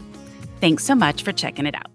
[0.60, 1.93] Thanks so much for checking it out.